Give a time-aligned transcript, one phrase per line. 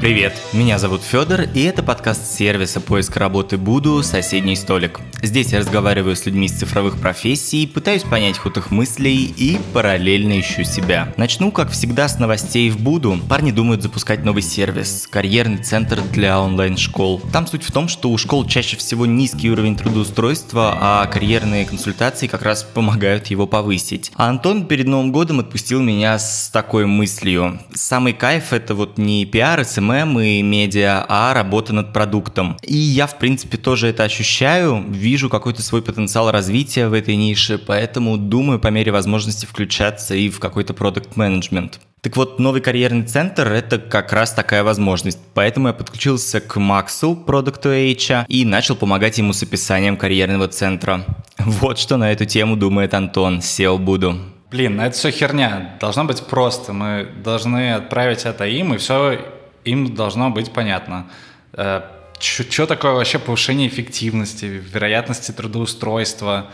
[0.00, 4.98] Привет, меня зовут Федор, и это подкаст сервиса поиска работы Буду «Соседний столик».
[5.20, 10.40] Здесь я разговариваю с людьми из цифровых профессий, пытаюсь понять ход их мыслей и параллельно
[10.40, 11.12] ищу себя.
[11.18, 13.20] Начну, как всегда, с новостей в Буду.
[13.28, 17.20] Парни думают запускать новый сервис– карьерный центр для онлайн-школ.
[17.30, 22.26] Там суть в том, что у школ чаще всего низкий уровень трудоустройства, а карьерные консультации
[22.26, 24.12] как раз помогают его повысить.
[24.14, 27.60] А Антон перед Новым годом отпустил меня с такой мыслью.
[27.74, 32.56] Самый кайф– это вот не пиар, SMM, SMM и медиа, а работа над продуктом.
[32.62, 37.58] И я, в принципе, тоже это ощущаю, вижу какой-то свой потенциал развития в этой нише,
[37.58, 41.80] поэтому думаю по мере возможности включаться и в какой-то продукт менеджмент.
[42.02, 45.18] Так вот, новый карьерный центр– это как раз такая возможность.
[45.34, 51.04] Поэтому я подключился к Максу, продукту H, и начал помогать ему с описанием карьерного центра.
[51.38, 54.18] Вот что на эту тему думает Антон, SEO буду.
[54.50, 55.76] Блин, ну это все херня.
[55.78, 56.72] Должно быть просто.
[56.72, 59.20] Мы должны отправить это им, и все
[59.64, 61.10] им должно быть понятно,
[61.52, 61.82] э,
[62.20, 66.50] что такое вообще повышение эффективности, вероятности трудоустройства,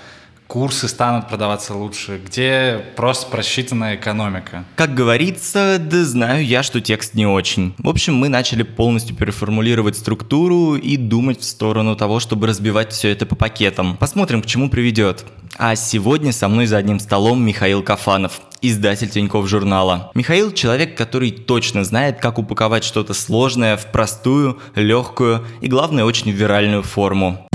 [0.46, 4.64] курсы станут продаваться лучше, где просто просчитанная экономика.
[4.76, 7.74] Как говорится, да знаю я, что текст не очень.
[7.78, 13.10] В общем, мы начали полностью переформулировать структуру и думать в сторону того, чтобы разбивать все
[13.10, 13.96] это по пакетам.
[13.96, 15.24] Посмотрим, к чему приведет.
[15.58, 20.10] А сегодня со мной за одним столом Михаил Кафанов, издатель Тиньков журнала.
[20.14, 26.30] Михаил– человек, который точно знает, как упаковать что-то сложное в простую, легкую и, главное, очень
[26.30, 27.45] виральную форму.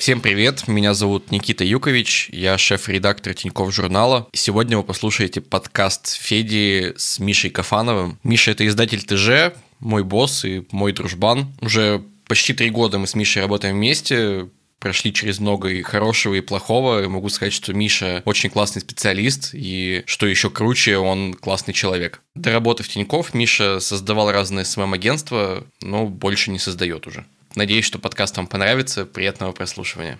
[0.00, 4.26] Всем привет, меня зовут Никита Юкович, я шеф-редактор Тиньков журнала.
[4.32, 8.18] Сегодня вы послушаете подкаст Феди с Мишей Кафановым.
[8.24, 11.52] Миша– это издатель ТЖ, мой босс и мой дружбан.
[11.60, 14.48] Уже почти три года мы с Мишей работаем вместе,
[14.78, 17.04] прошли через много и хорошего, и плохого.
[17.04, 22.22] И могу сказать, что Миша очень классный специалист, и что еще круче, он классный человек.
[22.34, 27.26] До работы в Тиньков Миша создавал разные СММ-агентства, но больше не создает уже.
[27.56, 29.04] Надеюсь, что подкаст вам понравится.
[29.04, 30.18] Приятного прослушивания.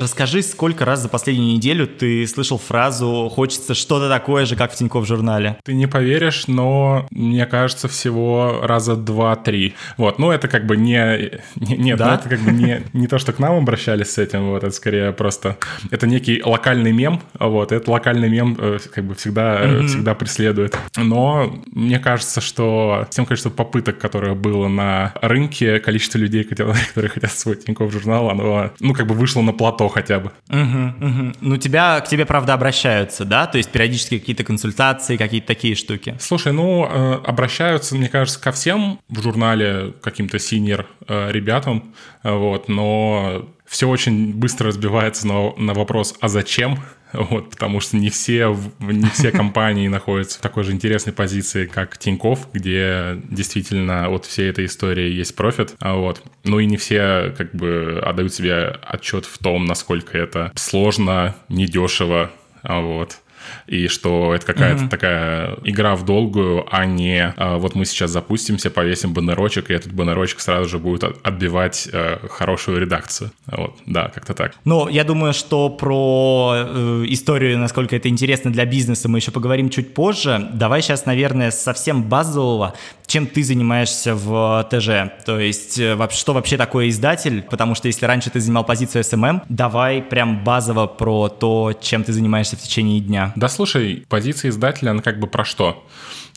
[0.00, 4.74] Расскажи, сколько раз за последнюю неделю ты слышал фразу «хочется что-то такое же, как в
[4.74, 5.58] Тинькофф журнале»?
[5.62, 9.74] Ты не поверишь, но мне кажется, всего раза два-три.
[9.98, 11.38] Вот, ну это как бы не...
[11.56, 12.06] не нет, да?
[12.06, 14.74] ну, это как бы не, не то, что к нам обращались с этим, вот, это
[14.74, 15.58] скорее просто...
[15.90, 19.86] Это некий локальный мем, вот, этот локальный мем э, как бы всегда, mm-hmm.
[19.86, 20.78] всегда преследует.
[20.96, 27.32] Но мне кажется, что тем количеством попыток, которое было на рынке, количество людей, которые хотят
[27.32, 30.32] свой Тинькофф журнал, оно, ну, как бы вышло на плато хотя бы.
[30.48, 31.32] Угу, угу.
[31.40, 33.46] Ну, тебя, к тебе, правда, обращаются, да?
[33.46, 36.16] То есть периодически какие-то консультации, какие-то такие штуки?
[36.20, 42.68] Слушай, ну, э, обращаются, мне кажется, ко всем в журнале каким-то senior э, ребятам, вот,
[42.68, 46.80] но все очень быстро разбивается на, на вопрос «а зачем?»,
[47.12, 51.98] вот, потому что не все, не все компании находятся в такой же интересной позиции, как
[51.98, 56.22] Тиньков, где действительно от всей этой истории есть профит, а вот.
[56.44, 62.30] Ну и не все как бы отдают себе отчет в том, насколько это сложно, недешево,
[62.62, 63.18] а вот
[63.66, 64.88] и что это какая-то mm-hmm.
[64.88, 69.92] такая игра в долгую, а не а, вот мы сейчас запустимся, повесим баннерочек, и этот
[69.92, 73.30] баннерочек сразу же будет отбивать а, хорошую редакцию.
[73.46, 74.54] Вот, да, как-то так.
[74.64, 79.70] Ну, я думаю, что про э, историю, насколько это интересно для бизнеса, мы еще поговорим
[79.70, 80.50] чуть позже.
[80.52, 82.74] Давай сейчас, наверное, совсем базового
[83.10, 88.06] чем ты занимаешься в ТЖ, то есть э, что вообще такое издатель, потому что если
[88.06, 93.00] раньше ты занимал позицию SMM, давай прям базово про то, чем ты занимаешься в течение
[93.00, 93.29] дня.
[93.36, 95.86] Да, слушай, позиция издателя, она как бы про что?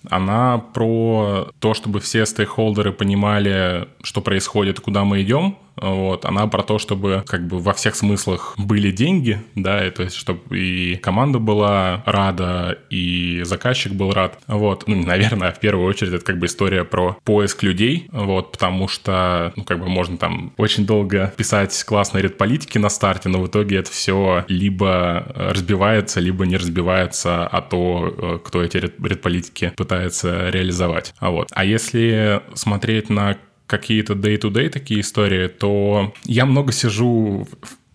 [0.09, 6.63] Она про то, чтобы все стейкхолдеры понимали, что происходит, куда мы идем, вот, она про
[6.63, 10.95] то, чтобы как бы во всех смыслах были деньги, да, и, то есть, чтобы и
[10.95, 16.39] команда была рада, и заказчик был рад, вот, ну, наверное, в первую очередь это как
[16.39, 21.33] бы история про поиск людей, вот, потому что, ну, как бы можно там очень долго
[21.37, 27.47] писать классные редполитики на старте, но в итоге это все либо разбивается, либо не разбивается,
[27.47, 31.49] а то, э, кто эти редполитики пытается реализовать, а вот.
[31.51, 33.37] А если смотреть на
[33.77, 37.47] какие-то day-to-day такие истории, то я много сижу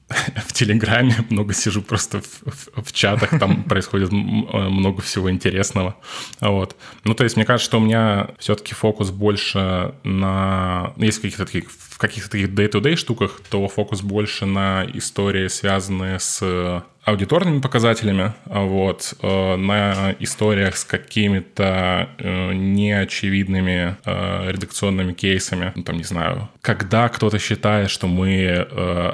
[0.48, 5.94] в Телеграме, много сижу просто в, в, в чатах, там происходит много всего интересного.
[6.40, 6.74] Вот.
[7.04, 10.94] Ну, то есть, мне кажется, что у меня все-таки фокус больше на...
[10.96, 16.82] Если каких-то таких, в каких-то таких day-to-day штуках, то фокус больше на истории, связанные с
[17.08, 25.96] аудиторными показателями, вот, э, на историях с какими-то э, неочевидными э, редакционными кейсами, ну, там,
[25.96, 28.48] не знаю, когда кто-то считает, что мы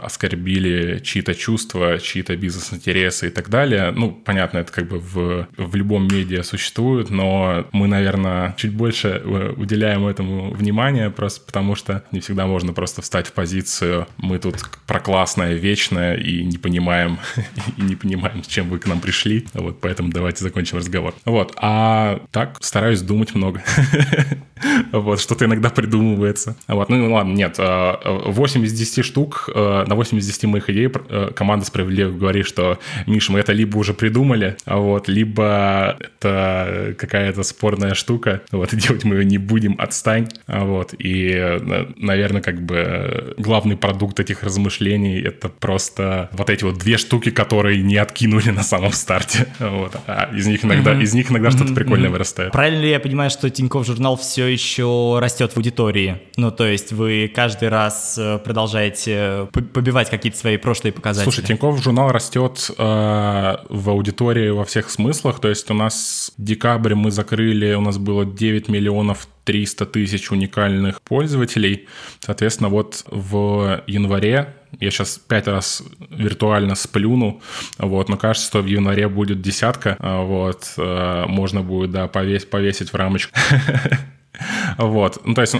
[0.02, 5.74] оскорбили чьи-то чувства, чьи-то бизнес-интересы и так далее, ну, понятно, это как бы в, в
[5.76, 9.22] любом медиа существует, но мы, наверное, чуть больше
[9.56, 14.56] уделяем этому внимание, просто потому что не всегда можно просто встать в позицию «мы тут
[14.86, 17.18] про классное, вечное и не понимаем,
[17.84, 19.46] не понимаем, с чем вы к нам пришли.
[19.54, 21.14] Вот, поэтому давайте закончим разговор.
[21.24, 23.62] Вот, а так стараюсь думать много.
[24.92, 26.56] Вот, что-то иногда придумывается.
[26.68, 30.70] Вот, ну ладно, нет, 8 а, из 10 штук, а, на 8 из 10 моих
[30.70, 36.94] идей а, команда справедливо говорит, что, Миша, мы это либо уже придумали, вот, либо это
[36.98, 41.58] какая-то спорная штука, вот, и делать мы ее не будем, отстань, вот, и,
[41.96, 47.73] наверное, как бы главный продукт этих размышлений— это просто вот эти вот две штуки, которые
[47.82, 51.02] не откинули на самом старте, вот, а из них иногда, mm-hmm.
[51.02, 52.12] из них иногда что-то прикольное mm-hmm.
[52.12, 52.52] вырастает.
[52.52, 56.22] Правильно ли я понимаю, что Тинькофф журнал все еще растет в аудитории.
[56.36, 61.30] Ну, то есть вы каждый раз э, продолжаете побивать какие-то свои прошлые показатели.
[61.30, 62.82] Слушай, Тинькофф журнал растет э,
[63.68, 65.40] в аудитории во всех смыслах.
[65.40, 71.02] То есть у нас декабре мы закрыли, у нас было 9 миллионов 300 тысяч уникальных
[71.02, 71.86] пользователей.
[72.20, 77.40] Соответственно, вот в январе я сейчас пять раз виртуально сплюну,
[77.78, 82.50] вот, но кажется, что в январе будет десятка, а вот, э, можно будет, да, повесить,
[82.50, 83.32] повесить в рамочку.
[84.78, 85.56] Вот, ну то есть,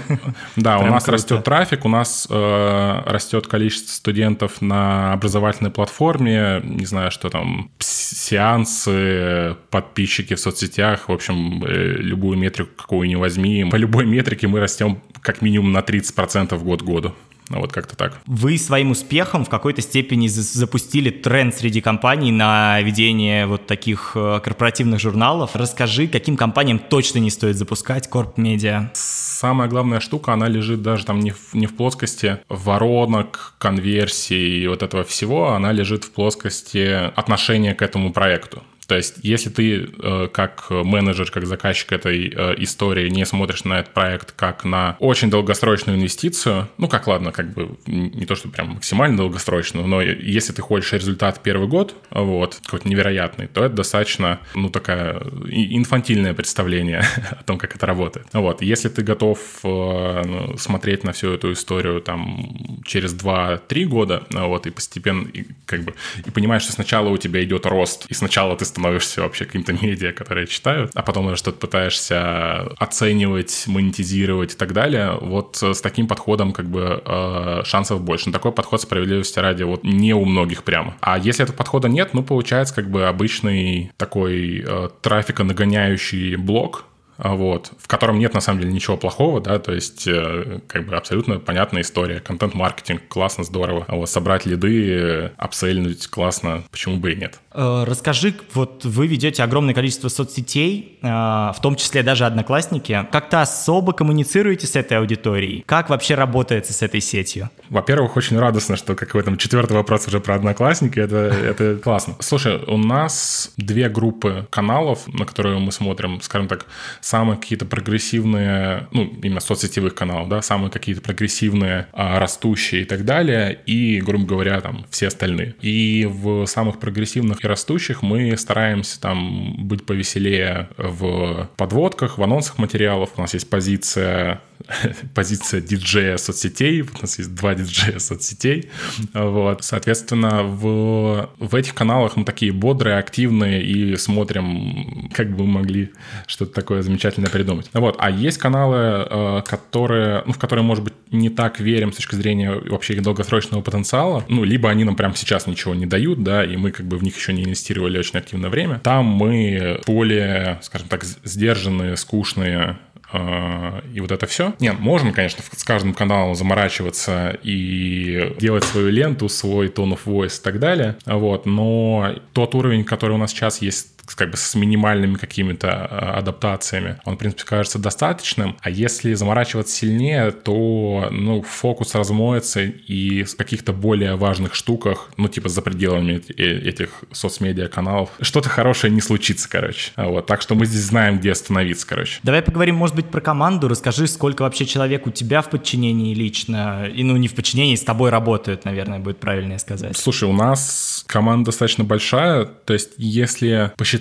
[0.57, 6.85] да, у нас растет трафик, у нас э, растет количество студентов на образовательной платформе, не
[6.85, 13.65] знаю, что там, сеансы, подписчики в соцсетях, в общем, э, любую метрику, какую ни возьми,
[13.71, 17.15] по любой метрике мы растем как минимум на 30% год году.
[17.49, 18.19] Ну, вот как-то так.
[18.25, 24.39] Вы своим успехом в какой-то степени запустили тренд среди компаний на ведение вот таких э,
[24.43, 25.51] корпоративных журналов.
[25.53, 28.89] Расскажи, каким компаниям точно не стоит запускать корп-медиа?
[28.93, 34.67] Самая главная штука, она лежит даже там не в, не в плоскости воронок, конверсии и
[34.67, 38.63] вот этого всего, она лежит в плоскости отношения к этому проекту.
[38.87, 43.79] То есть, если ты э, как менеджер, как заказчик этой э, истории не смотришь на
[43.79, 48.49] этот проект как на очень долгосрочную инвестицию, ну как ладно, как бы не то, что
[48.49, 53.75] прям максимально долгосрочную, но если ты хочешь результат первый год, вот, какой-то невероятный, то это
[53.75, 58.27] достаточно, ну такая инфантильное представление о том, как это работает.
[58.33, 64.23] Вот, если ты готов э, ну, смотреть на всю эту историю там через 2-3 года,
[64.29, 65.95] вот, и постепенно, и, как бы,
[66.25, 70.11] и понимаешь, что сначала у тебя идет рост, и сначала ты становишься вообще каким-то медиа,
[70.11, 76.07] которые читают, а потом уже что-то пытаешься оценивать, монетизировать и так далее, вот с таким
[76.07, 78.27] подходом как бы э, шансов больше.
[78.27, 80.95] Но такой подход справедливости ради вот не у многих прямо.
[80.99, 86.85] А если этого подхода нет, ну, получается как бы обычный такой э, трафика нагоняющий блок,
[87.17, 90.95] вот, в котором нет на самом деле ничего плохого, да, то есть э, как бы
[90.95, 97.15] абсолютно понятная история, контент-маркетинг, классно, здорово, а вот собрать лиды, апсельнуть, классно, почему бы и
[97.15, 97.39] нет.
[97.55, 103.41] Э, расскажи, вот вы ведете огромное количество соцсетей, э, в том числе даже Одноклассники, как-то
[103.41, 105.63] особо коммуницируете с этой аудиторией?
[105.65, 107.49] Как вообще работает с этой сетью?
[107.69, 112.15] Во-первых, очень радостно, что как в этом четвертый вопрос уже про Одноклассники, это, это классно.
[112.19, 116.65] Слушай, у нас две группы каналов, на которые мы смотрим, скажем так,
[116.99, 123.05] самые какие-то прогрессивные, ну, именно соцсетевых каналов, да, самые какие-то прогрессивные, а, растущие и так
[123.05, 125.55] далее, и, грубо говоря, там, все остальные.
[125.61, 132.57] И в самых прогрессивных и растущих мы стараемся там быть повеселее в подводках, в анонсах
[132.57, 133.11] материалов.
[133.17, 134.41] У нас есть позиция
[135.13, 136.81] позиция диджея соцсетей.
[136.81, 138.69] У нас есть два диджея соцсетей.
[139.13, 139.63] Вот.
[139.63, 145.91] Соответственно, в, в этих каналах мы такие бодрые, активные и смотрим, как бы мы могли
[146.27, 147.69] что-то такое замечательное придумать.
[147.73, 147.95] Вот.
[147.99, 148.77] А есть каналы,
[149.09, 153.01] э, которые, ну, в которые, может быть, не так верим с точки зрения вообще их
[153.01, 154.23] долгосрочного потенциала.
[154.27, 157.03] Ну, либо они нам прямо сейчас ничего не дают, да, и мы как бы в
[157.03, 158.79] них еще не инвестировали очень активное время.
[158.79, 162.77] Там мы более, скажем так, сдержанные, скучные
[163.11, 164.53] а, и вот это все.
[164.59, 170.39] Нет, можем, конечно, с каждым каналом заморачиваться и делать свою ленту, свой tone of voice
[170.39, 174.55] и так далее, вот, но тот уровень, который у нас сейчас есть как бы с
[174.55, 178.57] минимальными какими-то а, адаптациями, он, в принципе, кажется достаточным.
[178.61, 185.27] А если заморачиваться сильнее, то, ну, фокус размоется и в каких-то более важных штуках, ну,
[185.27, 189.91] типа за пределами этих соцмедиа каналов, что-то хорошее не случится, короче.
[189.95, 192.19] Вот, так что мы здесь знаем, где остановиться, короче.
[192.23, 193.67] Давай поговорим, может быть, про команду.
[193.67, 197.81] Расскажи, сколько вообще человек у тебя в подчинении лично, и, ну, не в подчинении, с
[197.81, 199.97] тобой работают, наверное, будет правильнее сказать.
[199.97, 203.94] Слушай, у нас команда достаточно большая, то есть если посчитать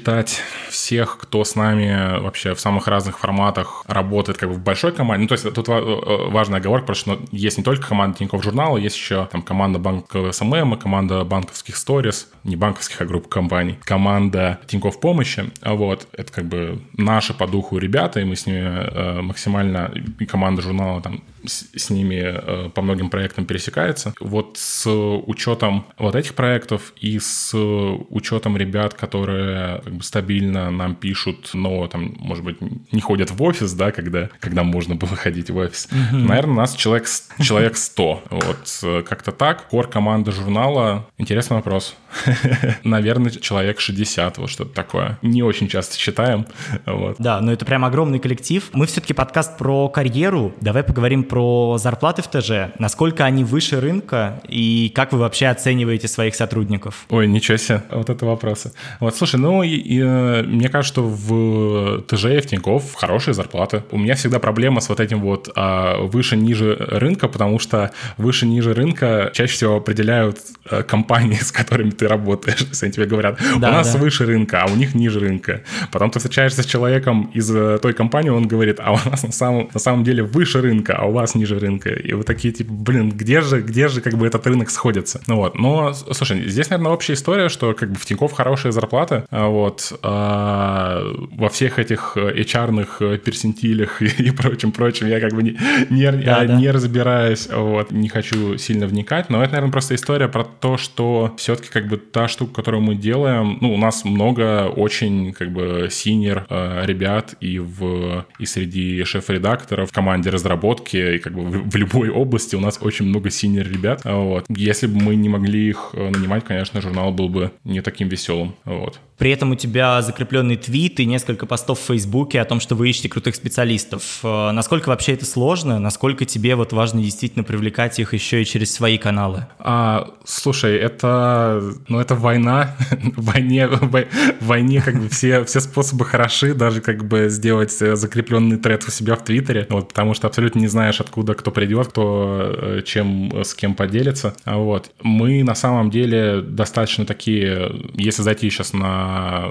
[0.68, 5.22] всех, кто с нами вообще в самых разных форматах работает как бы в большой команде,
[5.22, 8.96] ну, то есть тут важная оговорка, потому что есть не только команда Тинькофф журнала, есть
[8.96, 15.00] еще там команда банка SMM, команда банковских сторис, не банковских, а групп компаний, команда Тинькофф
[15.00, 19.92] помощи, вот, это как бы наши по духу ребята, и мы с ними э, максимально,
[20.18, 24.14] и команда журнала там с, с ними э, по многим проектам пересекается.
[24.20, 30.94] Вот с учетом вот этих проектов и с учетом ребят, которые как бы стабильно нам
[30.94, 32.58] пишут, но там, может быть,
[32.92, 35.88] не ходят в офис, да, когда, когда можно было ходить в офис.
[35.90, 36.16] Mm-hmm.
[36.16, 37.06] Наверное, нас человек,
[37.40, 38.22] человек 100.
[38.30, 39.68] Вот э, как-то так.
[39.68, 41.06] Кор команда журнала.
[41.18, 41.96] Интересный вопрос.
[42.84, 45.18] Наверное, человек 60, вот что-то такое.
[45.22, 46.46] Не очень часто читаем.
[46.86, 47.16] Вот.
[47.18, 48.68] Да, но это прям огромный коллектив.
[48.72, 50.54] Мы все-таки подкаст про карьеру.
[50.60, 52.74] Давай поговорим про зарплаты в ТЖ.
[52.78, 57.06] Насколько они выше рынка и как вы вообще оцениваете своих сотрудников?
[57.10, 58.72] Ой, ничего себе, вот это вопросы.
[59.00, 63.82] Вот, слушай, ну, и, э, мне кажется, что в ТЖ и в Тинькофф хорошие зарплаты.
[63.90, 69.30] У меня всегда проблема с вот этим вот а, выше-ниже рынка, потому что выше-ниже рынка
[69.32, 70.38] чаще всего определяют
[70.70, 72.58] а, компании, с которыми ты работаешь.
[72.58, 73.98] То есть они тебе говорят, да, у нас да.
[73.98, 75.62] выше рынка, а у них ниже рынка.
[75.90, 79.32] Потом ты встречаешься с человеком из э, той компании, он говорит, а у нас на
[79.32, 81.90] самом, на самом деле выше рынка, а у вас ниже рынка.
[81.90, 85.20] И вы такие, типа, блин, где же, где же как бы этот рынок сходится?
[85.26, 89.24] Ну вот, но, слушай, здесь, наверное, общая история, что как бы в Тинькофф хорошие зарплаты,
[89.30, 91.02] а вот, а
[91.32, 95.56] во всех этих HR-ных э, персентилях и, и прочем-прочем я как бы не,
[95.90, 96.72] не, да, не да.
[96.72, 101.70] разбираюсь, вот, не хочу сильно вникать, но это, наверное, просто история про то, что все-таки
[101.70, 106.46] как бы та штука, которую мы делаем, ну, у нас много очень как бы senior
[106.50, 111.76] э, ребят и в и среди шеф-редакторов в команде разработки и как бы в, в
[111.76, 114.44] любой области у нас очень много senior ребят, вот.
[114.48, 118.54] Если бы мы не могли их э, нанимать, конечно, журнал был бы не таким веселым,
[118.64, 119.00] вот.
[119.18, 122.90] При этом у тебя закрепленный твит и несколько постов в Фейсбуке о том, что вы
[122.90, 124.20] ищете крутых специалистов.
[124.22, 125.78] Э, насколько вообще это сложно?
[125.78, 129.46] Насколько тебе вот важно действительно привлекать их еще и через свои каналы?
[129.58, 132.76] А, слушай, это, ну, это война.
[133.16, 134.06] в войне, в
[134.40, 138.90] войне как бы все, все способы хороши, даже как бы сделать э, закрепленный тред у
[138.90, 143.44] себя в Твиттере, вот, потому что абсолютно не знаешь, откуда кто придет, кто э, чем
[143.44, 144.34] с кем поделится.
[144.44, 144.90] Вот.
[145.02, 149.03] Мы на самом деле достаточно такие, если зайти сейчас на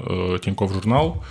[0.05, 1.23] э, Тинькофф журнал,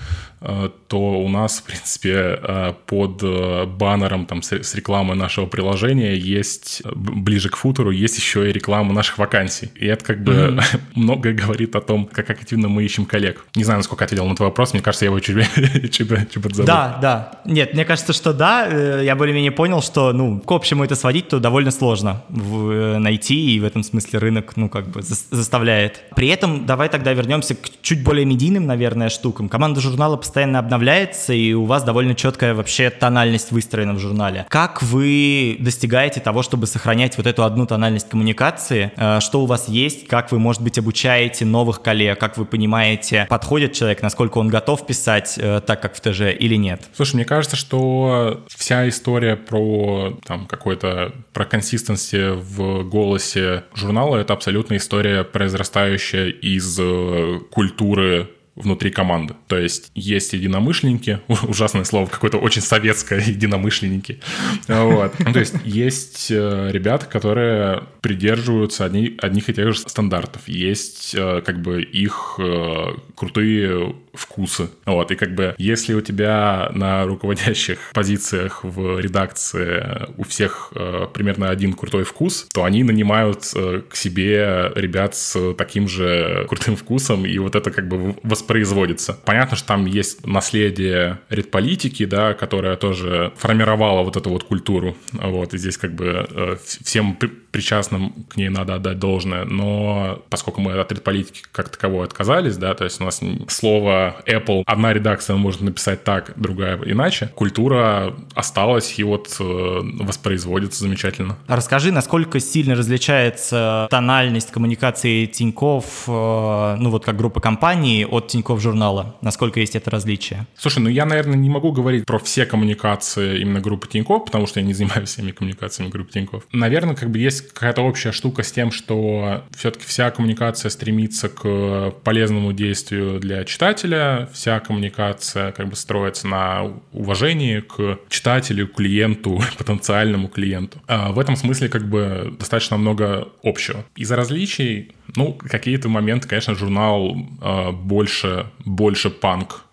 [0.88, 6.82] то у нас, в принципе, э, под э, баннером там, с рекламой нашего приложения есть,
[6.84, 9.70] ближе к футеру, есть еще и реклама наших вакансий.
[9.74, 10.80] И это как бы mm-hmm.
[10.94, 13.46] многое говорит о том, как активно мы ищем коллег.
[13.54, 15.46] Не знаю, насколько ответил на твой вопрос, мне кажется, я его чуть,
[15.92, 16.66] чуть, чуть подзабыл.
[16.66, 17.40] Да, да.
[17.44, 18.66] Нет, мне кажется, что да.
[19.00, 23.64] Я более-менее понял, что, ну, к общему это сводить, то довольно сложно найти, и в
[23.64, 26.02] этом смысле рынок, ну, как бы заставляет.
[26.16, 29.48] При этом давай тогда вернемся к чуть более медийным, наверное, штукам.
[29.48, 34.46] Команда журнала постоянно обновляется, и у вас довольно четкая вообще тональность выстроена в журнале.
[34.48, 38.92] Как вы достигаете того, чтобы сохранять вот эту одну тональность коммуникации?
[38.96, 40.08] Э, что у вас есть?
[40.08, 42.18] Как вы, может быть, обучаете новых коллег?
[42.18, 46.54] Как вы понимаете, подходит человек, насколько он готов писать э, так, как в ТЖ или
[46.54, 46.80] нет?
[46.96, 54.32] Слушай, мне кажется, что вся история про там какой-то про консистенции в голосе журнала это
[54.32, 59.34] абсолютно история, произрастающая из э, культуры внутри команды.
[59.46, 64.20] То есть есть единомышленники, ужасное слово, какое-то очень советское единомышленники.
[64.68, 65.16] Вот.
[65.16, 70.42] То есть есть э, ребята, которые придерживаются одни, одних и тех же стандартов.
[70.46, 74.70] Есть э, как бы их э, крутые вкусы.
[74.86, 75.10] Вот.
[75.10, 80.72] И как бы если у тебя на руководящих позициях в редакции у всех
[81.12, 83.40] примерно один крутой вкус, то они нанимают
[83.88, 89.18] к себе ребят с таким же крутым вкусом, и вот это как бы воспроизводится.
[89.24, 94.96] Понятно, что там есть наследие редполитики, да, которая тоже формировала вот эту вот культуру.
[95.12, 97.16] Вот, и здесь как бы э, всем
[97.52, 102.74] причастным к ней надо отдать должное, но поскольку мы от политики как таковой отказались, да,
[102.74, 108.98] то есть у нас слово Apple, одна редакция может написать так, другая иначе, культура осталась
[108.98, 111.36] и вот э, воспроизводится замечательно.
[111.46, 118.60] Расскажи, насколько сильно различается тональность коммуникации Тиньков, э, ну вот как группа компаний от Тиньков
[118.60, 119.16] журнала?
[119.20, 120.46] Насколько есть это различие?
[120.56, 124.60] Слушай, ну я, наверное, не могу говорить про все коммуникации именно группы Тиньков, потому что
[124.60, 126.44] я не занимаюсь всеми коммуникациями группы Тиньков.
[126.52, 131.90] Наверное, как бы есть какая-то общая штука с тем, что все-таки вся коммуникация стремится к
[132.04, 140.28] полезному действию для читателя, вся коммуникация как бы строится на уважении к читателю, клиенту, потенциальному
[140.28, 140.80] клиенту.
[140.86, 143.84] А в этом смысле как бы достаточно много общего.
[143.96, 149.64] Из-за различий, ну, какие-то моменты, конечно, журнал э, больше, больше панк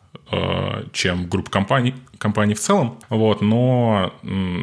[0.94, 3.00] чем группа компаний, компаний в целом.
[3.10, 4.14] Вот, но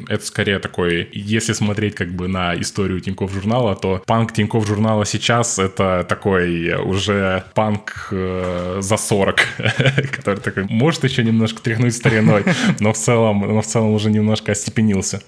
[0.09, 5.05] это скорее такой, если смотреть как бы на историю Тинькофф журнала, то панк Тинькофф журнала
[5.05, 9.37] сейчас это такой уже панк э, за 40,
[10.12, 12.45] который такой может еще немножко тряхнуть стариной,
[12.81, 15.23] но в целом, но в целом уже немножко остепенился.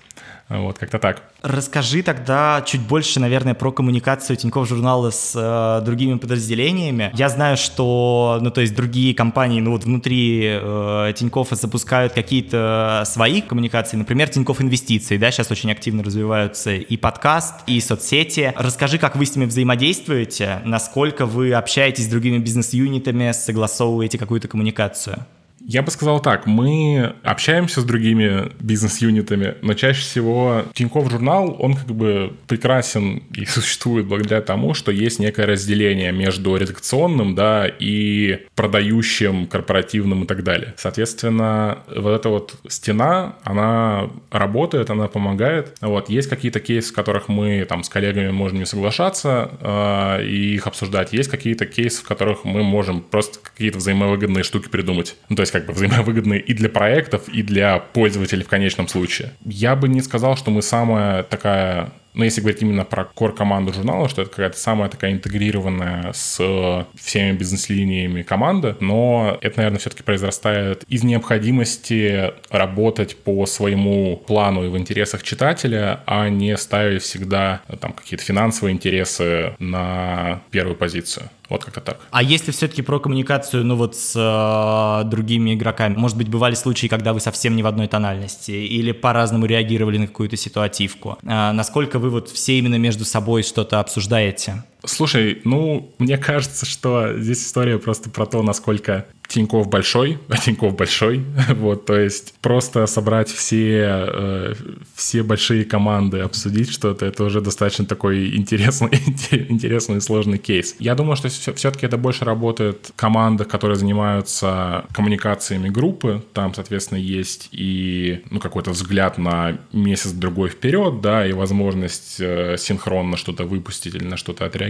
[0.48, 1.22] Вот, как-то так.
[1.42, 7.10] Расскажи тогда чуть больше, наверное, про коммуникацию Тинькофф журнала с э, другими подразделениями.
[7.14, 13.02] Я знаю, что, ну, то есть другие компании, ну, вот внутри э, Тинькоффа запускают какие-то
[13.06, 18.54] свои коммуникации, например, Тинькофф Инвестиции, да, сейчас очень активно развиваются и подкаст, и соцсети.
[18.56, 25.26] Расскажи, как вы с ними взаимодействуете, насколько вы общаетесь с другими бизнес-юнитами, согласовываете какую-то коммуникацию?
[25.68, 31.74] Я бы сказал так, мы общаемся с другими бизнес-юнитами, но чаще всего Тинькофф журнал, он
[31.74, 38.46] как бы прекрасен и существует благодаря тому, что есть некое разделение между редакционным, да, и
[38.54, 40.72] продающим, корпоративным и так далее.
[40.78, 45.76] Соответственно, вот эта вот стена, она работает, она помогает.
[45.82, 50.54] Вот, есть какие-то кейсы, в которых мы там с коллегами можем не соглашаться э, и
[50.54, 51.12] их обсуждать.
[51.12, 55.14] Есть какие-то кейсы, в которых мы можем просто какие-то взаимовыгодные штуки придумать.
[55.28, 59.32] Ну, то есть как бы взаимовыгодные и для проектов, и для пользователей в конечном случае.
[59.44, 64.08] Я бы не сказал, что мы самая такая но если говорить именно про кор-команду журнала,
[64.08, 70.82] что это какая-то самая такая интегрированная с всеми бизнес-линиями команда, но это, наверное, все-таки произрастает
[70.88, 77.92] из необходимости работать по своему плану и в интересах читателя, а не ставить всегда там
[77.92, 81.30] какие-то финансовые интересы на первую позицию.
[81.48, 82.00] Вот как-то так.
[82.10, 86.88] А если все-таки про коммуникацию, ну вот с э, другими игроками, может быть, бывали случаи,
[86.88, 91.18] когда вы совсем не в одной тональности или по-разному реагировали на какую-то ситуативку?
[91.22, 94.62] Э, насколько вы вот все именно между собой что-то обсуждаете?
[94.84, 100.74] Слушай, ну, мне кажется, что здесь история просто про то, насколько Тиньков большой, а Тиньков
[100.74, 104.54] большой, вот, то есть просто собрать все, э,
[104.94, 108.90] все большие команды, обсудить что-то, это уже достаточно такой интересный,
[109.30, 110.74] интересный и сложный кейс.
[110.78, 117.48] Я думаю, что все-таки это больше работает команда, которые занимаются коммуникациями группы, там, соответственно, есть
[117.52, 124.04] и, ну, какой-то взгляд на месяц-другой вперед, да, и возможность э, синхронно что-то выпустить или
[124.04, 124.67] на что-то отреагировать,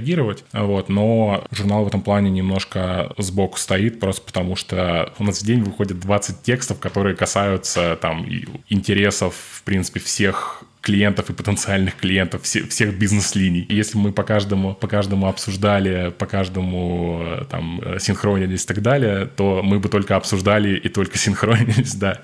[0.53, 5.47] вот, но журнал в этом плане немножко сбоку стоит, просто потому что у нас в
[5.47, 8.27] день выходит 20 текстов, которые касаются там
[8.69, 13.67] интересов, в принципе, всех клиентов и потенциальных клиентов все, всех бизнес-линий.
[13.69, 18.83] Если мы по каждому, по каждому обсуждали, по каждому э, там э, синхронились и так
[18.83, 22.21] далее, то мы бы только обсуждали и только синхронились, да,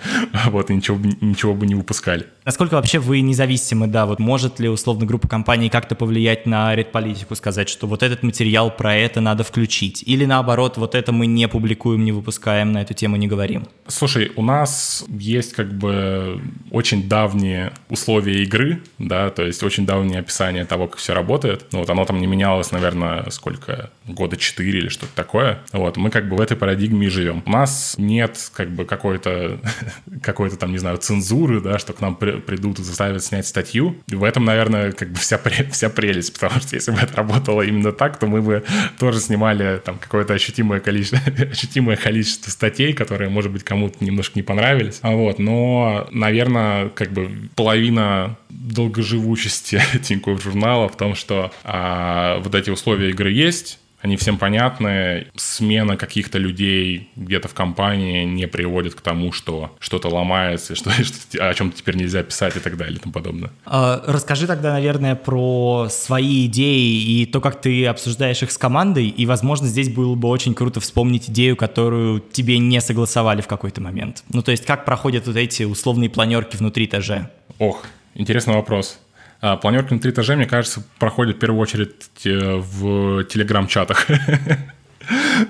[0.46, 2.26] вот, и ничего, ничего бы не выпускали.
[2.44, 7.34] Насколько вообще вы независимы, да, вот может ли условно группа компаний как-то повлиять на редполитику,
[7.34, 11.48] сказать, что вот этот материал про это надо включить, или наоборот, вот это мы не
[11.48, 13.66] публикуем, не выпускаем, на эту тему не говорим?
[13.86, 16.40] Слушай, у нас есть как бы
[16.70, 21.66] очень давние условия игры, да, то есть очень давнее описание того, как все работает.
[21.72, 25.60] Ну, вот оно там не менялось, наверное, сколько, года 4 или что-то такое.
[25.72, 27.42] Вот, мы как бы в этой парадигме живем.
[27.46, 29.60] У нас нет как бы какой-то,
[30.22, 33.96] какой-то там, не знаю, цензуры, да, что к нам при, придут и заставят снять статью.
[34.06, 37.62] И в этом, наверное, как бы вся, вся прелесть, потому что если бы это работало
[37.62, 38.64] именно так, то мы бы
[38.98, 41.18] тоже снимали там какое-то ощутимое количество,
[41.50, 44.98] ощутимое количество статей, которые, может быть, кому-то немножко не понравились.
[45.02, 52.54] А вот, но, наверное, как бы половина долгоживучести Тинькофф журнала в том, что а, вот
[52.54, 55.28] эти условия игры есть, они всем понятны.
[55.34, 61.48] Смена каких-то людей где-то в компании не приводит к тому, что что-то ломается, что, что
[61.48, 63.50] о чем-то теперь нельзя писать и так далее и тому подобное.
[63.64, 69.08] А, расскажи тогда, наверное, про свои идеи и то, как ты обсуждаешь их с командой.
[69.08, 73.80] И, возможно, здесь было бы очень круто вспомнить идею, которую тебе не согласовали в какой-то
[73.80, 74.22] момент.
[74.28, 77.30] Ну, то есть, как проходят вот эти условные планерки внутри ТЖ?
[77.58, 77.82] Ох,
[78.14, 79.00] Интересный вопрос.
[79.40, 84.06] А планерка на три этажа, мне кажется, проходит в первую очередь э, в телеграм-чатах.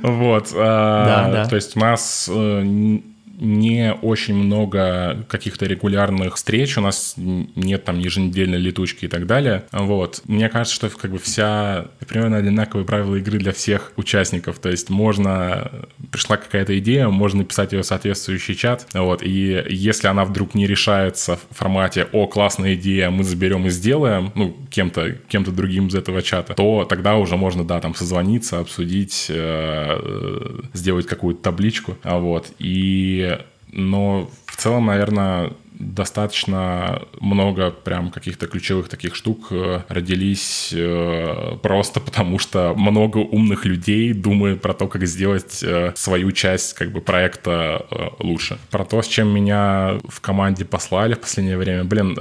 [0.03, 0.53] Вот.
[0.53, 1.46] А, да, да.
[1.48, 2.98] То есть у нас э,
[3.38, 9.64] не очень много каких-то регулярных встреч, у нас нет там еженедельной летучки и так далее.
[9.73, 10.23] Вот.
[10.25, 14.59] Мне кажется, что как бы вся примерно одинаковые правила игры для всех участников.
[14.59, 15.70] То есть можно...
[16.11, 18.87] Пришла какая-то идея, можно написать ее в соответствующий чат.
[18.94, 19.23] Вот.
[19.23, 24.33] И если она вдруг не решается в формате «О, классная идея, мы заберем и сделаем»,
[24.35, 29.27] ну, кем-то кем другим из этого чата, то тогда уже можно, да, там созвониться, обсудить,
[29.29, 31.97] э, э сделать какую-то табличку.
[32.03, 32.53] Вот.
[32.59, 33.34] И
[33.74, 41.98] но в целом, наверное, достаточно много прям каких-то ключевых таких штук э, родились э, просто
[42.00, 47.00] потому, что много умных людей думают про то, как сделать э, свою часть как бы
[47.00, 47.84] проекта
[48.20, 48.58] лучше.
[48.70, 51.84] Про то, с чем меня в команде послали в последнее время.
[51.84, 52.16] Блин,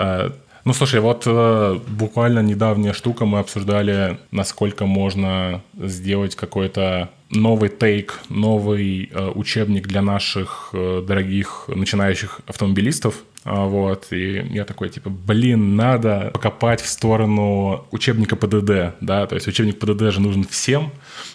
[0.65, 8.21] ну, слушай, вот э, буквально недавняя штука, мы обсуждали, насколько можно сделать какой-то новый тейк,
[8.29, 13.23] новый э, учебник для наших э, дорогих начинающих автомобилистов.
[13.43, 19.35] А, вот, и я такой, типа, блин, надо покопать в сторону учебника ПДД, да, то
[19.35, 20.91] есть учебник ПДД же нужен всем,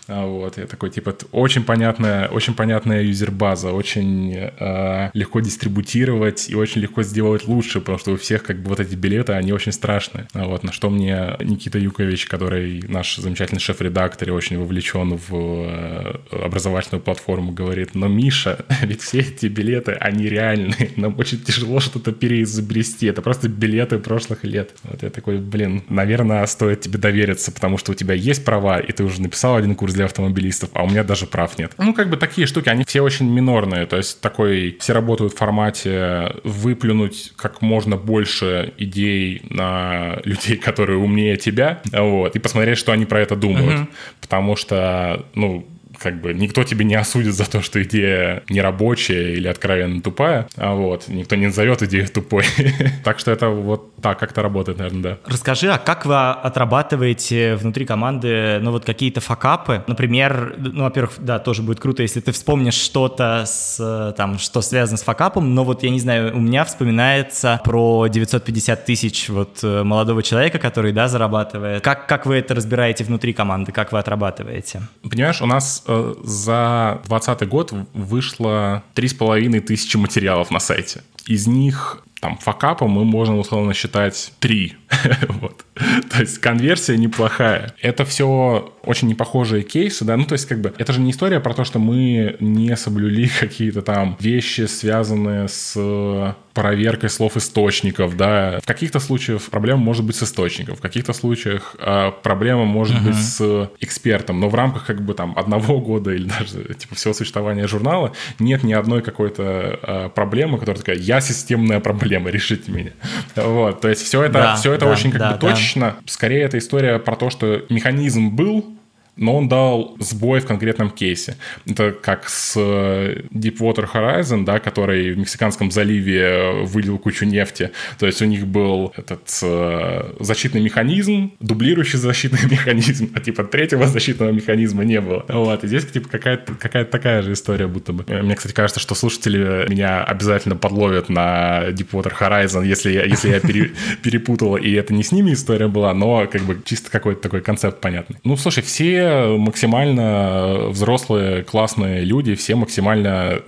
[0.09, 6.81] вот, я такой, типа, очень понятная, очень понятная юзербаза, очень э, легко дистрибутировать и очень
[6.81, 10.29] легко сделать лучше, потому что у всех, как бы, вот эти билеты, они очень страшные,
[10.33, 15.35] а, вот, на что мне Никита Юкович, который наш замечательный шеф-редактор и очень вовлечен в
[15.35, 21.81] э, образовательную платформу, говорит, но, Миша, ведь все эти билеты, они реальные, нам очень тяжело
[21.81, 23.07] что что-то переизобрести.
[23.07, 24.71] Это просто билеты прошлых лет.
[24.85, 28.93] Вот я такой, блин, наверное, стоит тебе довериться, потому что у тебя есть права, и
[28.93, 31.73] ты уже написал один курс для автомобилистов, а у меня даже прав нет.
[31.77, 33.85] Ну, как бы такие штуки, они все очень минорные.
[33.87, 40.99] То есть такой, все работают в формате выплюнуть как можно больше идей на людей, которые
[40.99, 43.81] умнее тебя, вот, и посмотреть, что они про это думают.
[43.81, 43.89] Uh-huh.
[44.21, 45.67] Потому что, ну,
[46.01, 50.75] как бы никто тебе не осудит за то, что идея нерабочая или откровенно тупая, а
[50.75, 52.45] вот, никто не назовет идею тупой.
[53.05, 55.19] так что это вот так как-то работает, наверное, да.
[55.27, 59.85] Расскажи, а как вы отрабатываете внутри команды, ну вот какие-то факапы?
[59.87, 64.99] Например, ну, во-первых, да, тоже будет круто, если ты вспомнишь что-то, с, там, что связано
[64.99, 69.83] с факапом, но вот, я не знаю, у меня вспоминается про 950 тысяч вот э,
[69.83, 71.83] молодого человека, который, да, зарабатывает.
[71.83, 74.83] Как, как вы это разбираете внутри команды, как вы отрабатываете?
[75.09, 81.03] Понимаешь, у нас Э, за 2020 год вышло 3,5 тысячи материалов на сайте.
[81.27, 84.77] Из них там факапа мы можем условно считать 3.
[85.29, 85.65] вот.
[86.11, 87.75] То есть конверсия неплохая.
[87.81, 91.41] Это все очень непохожие кейсы, да, ну то есть как бы это же не история
[91.41, 98.59] про то, что мы не соблюли какие-то там вещи, связанные с проверкой слов источников, да.
[98.61, 103.05] В каких-то случаях проблема может быть с источником, в каких-то случаях э, проблема может uh-huh.
[103.05, 107.15] быть с экспертом, но в рамках как бы там одного года или даже типа всего
[107.15, 112.91] существования журнала нет ни одной какой-то э, проблемы, которая такая, я системная проблема, решите меня.
[113.37, 115.49] Вот, то есть все это, да, все это да, очень как да, бы да.
[115.49, 115.97] точно.
[116.07, 118.78] Скорее это история про то, что механизм был,
[119.19, 121.37] но он дал сбой в конкретном кейсе.
[121.67, 127.73] Это как с э, Deepwater Horizon, да, который в Мексиканском заливе э, вылил кучу нефти.
[127.99, 133.87] То есть у них был этот э, защитный механизм, дублирующий защитный механизм, а типа третьего
[133.87, 135.25] защитного механизма не было.
[135.29, 138.05] Вот, и здесь типа какая-то какая такая же история будто бы.
[138.23, 143.41] Мне, кстати, кажется, что слушатели меня обязательно подловят на Deepwater Horizon, если я, если я
[143.41, 147.41] пере, перепутал, и это не с ними история была, но как бы чисто какой-то такой
[147.41, 148.19] концепт понятный.
[148.23, 153.41] Ну, слушай, все максимально взрослые, классные люди, все максимально,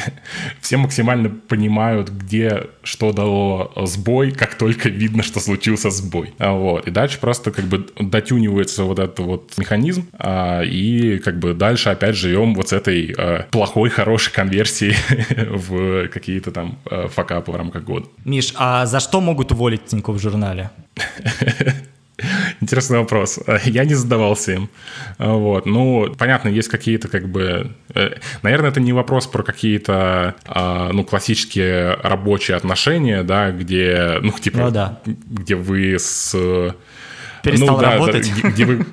[0.60, 6.32] все максимально понимают, где что дало сбой, как только видно, что случился сбой.
[6.38, 6.86] Вот.
[6.86, 11.90] И дальше просто как бы дотюнивается вот этот вот механизм, а, и как бы дальше
[11.90, 14.96] опять живем вот с этой а, плохой, хорошей конверсией
[15.50, 18.06] в какие-то там а, факапы в рамках года.
[18.24, 20.70] Миш, а за что могут уволить Тинькофф в журнале?
[22.60, 23.38] Интересный вопрос.
[23.64, 24.70] Я не задавался им.
[25.18, 25.66] Вот.
[25.66, 27.72] Ну, понятно, есть какие-то как бы...
[27.94, 34.32] Э, наверное, это не вопрос про какие-то, а, ну, классические рабочие отношения, да, где, ну,
[34.32, 35.00] типа, ну, да.
[35.04, 36.34] где вы с...
[37.42, 38.32] Перестал ну, да, работать.
[38.42, 38.86] Да, где, вы,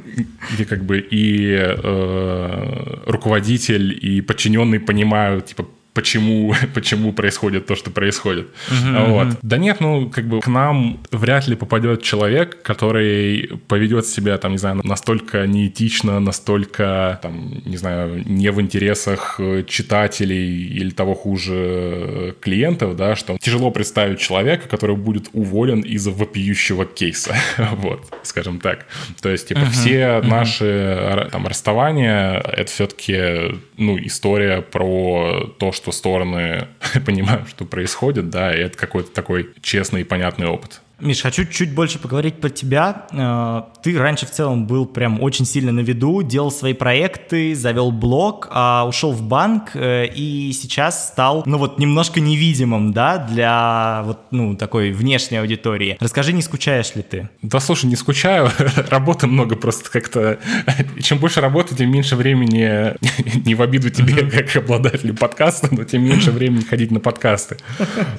[0.54, 7.90] где как бы и э, руководитель, и подчиненный понимают, типа, почему, почему происходит то, что
[7.90, 8.48] происходит.
[8.70, 9.28] Uh-huh, вот.
[9.28, 9.38] Uh-huh.
[9.42, 14.52] Да нет, ну, как бы к нам вряд ли попадет человек, который поведет себя, там,
[14.52, 22.36] не знаю, настолько неэтично, настолько, там, не знаю, не в интересах читателей или того хуже
[22.42, 27.36] клиентов, да, что тяжело представить человека, который будет уволен из-за вопиющего кейса.
[27.72, 28.86] вот, скажем так.
[29.22, 30.28] То есть, типа, uh-huh, все uh-huh.
[30.28, 36.68] наши там расставания, это все-таки, ну, история про то, что стороны
[37.06, 40.82] понимают, что происходит, да, и это какой-то такой честный и понятный опыт.
[41.00, 43.06] Миш, хочу чуть больше поговорить про тебя.
[43.12, 47.92] Э, ты раньше в целом был прям очень сильно на виду, делал свои проекты, завел
[47.92, 54.04] блог, а ушел в банк э, и сейчас стал, ну вот, немножко невидимым, да, для
[54.06, 55.98] вот, ну, такой внешней аудитории.
[56.00, 57.30] Расскажи, не скучаешь ли ты?
[57.42, 58.50] Да, слушай, не скучаю.
[58.90, 60.40] Работы много просто как-то.
[61.02, 62.96] Чем больше работы, тем меньше времени,
[63.46, 67.58] не в обиду тебе, как обладателю подкаста, но тем меньше времени ходить на подкасты.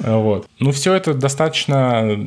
[0.00, 0.46] Вот.
[0.60, 2.18] Ну, все это достаточно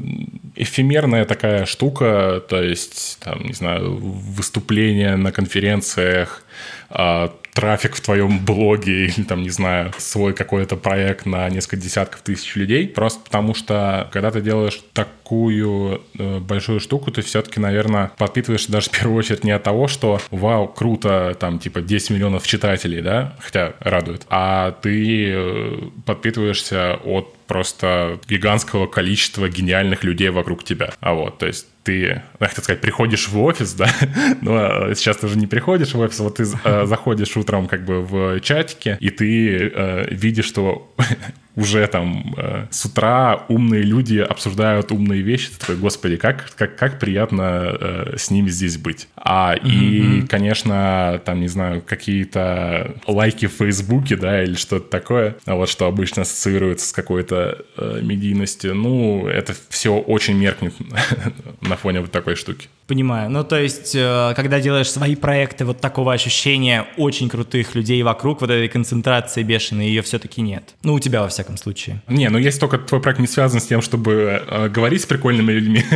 [0.59, 6.43] эфемерная такая штука, то есть, там, не знаю, выступления на конференциях,
[6.89, 12.21] а, трафик в твоем блоге или там, не знаю, свой какой-то проект на несколько десятков
[12.21, 12.87] тысяч людей.
[12.87, 18.89] Просто потому что, когда ты делаешь такую э, большую штуку, ты все-таки, наверное, подпитываешься даже
[18.89, 23.35] в первую очередь не от того, что вау, круто, там, типа 10 миллионов читателей, да,
[23.39, 30.93] хотя радует, а ты э, подпитываешься от просто гигантского количества гениальных людей вокруг тебя.
[30.99, 33.89] А вот, то есть ты, ну, хотел сказать, приходишь в офис, да,
[34.41, 37.83] но а, сейчас ты уже не приходишь в офис, вот ты э, заходишь утром как
[37.83, 40.93] бы в чатике, и ты э, видишь, что
[41.59, 46.75] уже там э, с утра умные люди обсуждают умные вещи, ты такой, господи, как, как,
[46.77, 49.07] как приятно э, с ними здесь быть.
[49.15, 50.23] А mm-hmm.
[50.23, 55.69] и, конечно, там, не знаю, какие-то лайки в Фейсбуке, да, или что-то такое, а вот
[55.69, 60.73] что обычно ассоциируется с какой-то э, медийностью, ну, это все очень меркнет
[61.61, 62.69] на фоне вот такой штуки.
[62.87, 63.29] Понимаю.
[63.29, 68.41] Ну, то есть, э, когда делаешь свои проекты, вот такого ощущения очень крутых людей вокруг,
[68.41, 70.73] вот этой концентрации бешеной, ее все-таки нет.
[70.81, 72.01] Ну, у тебя, во всяком случае.
[72.07, 75.51] Не, ну, если только твой проект не связан с тем, чтобы э, говорить с прикольными
[75.51, 75.83] людьми.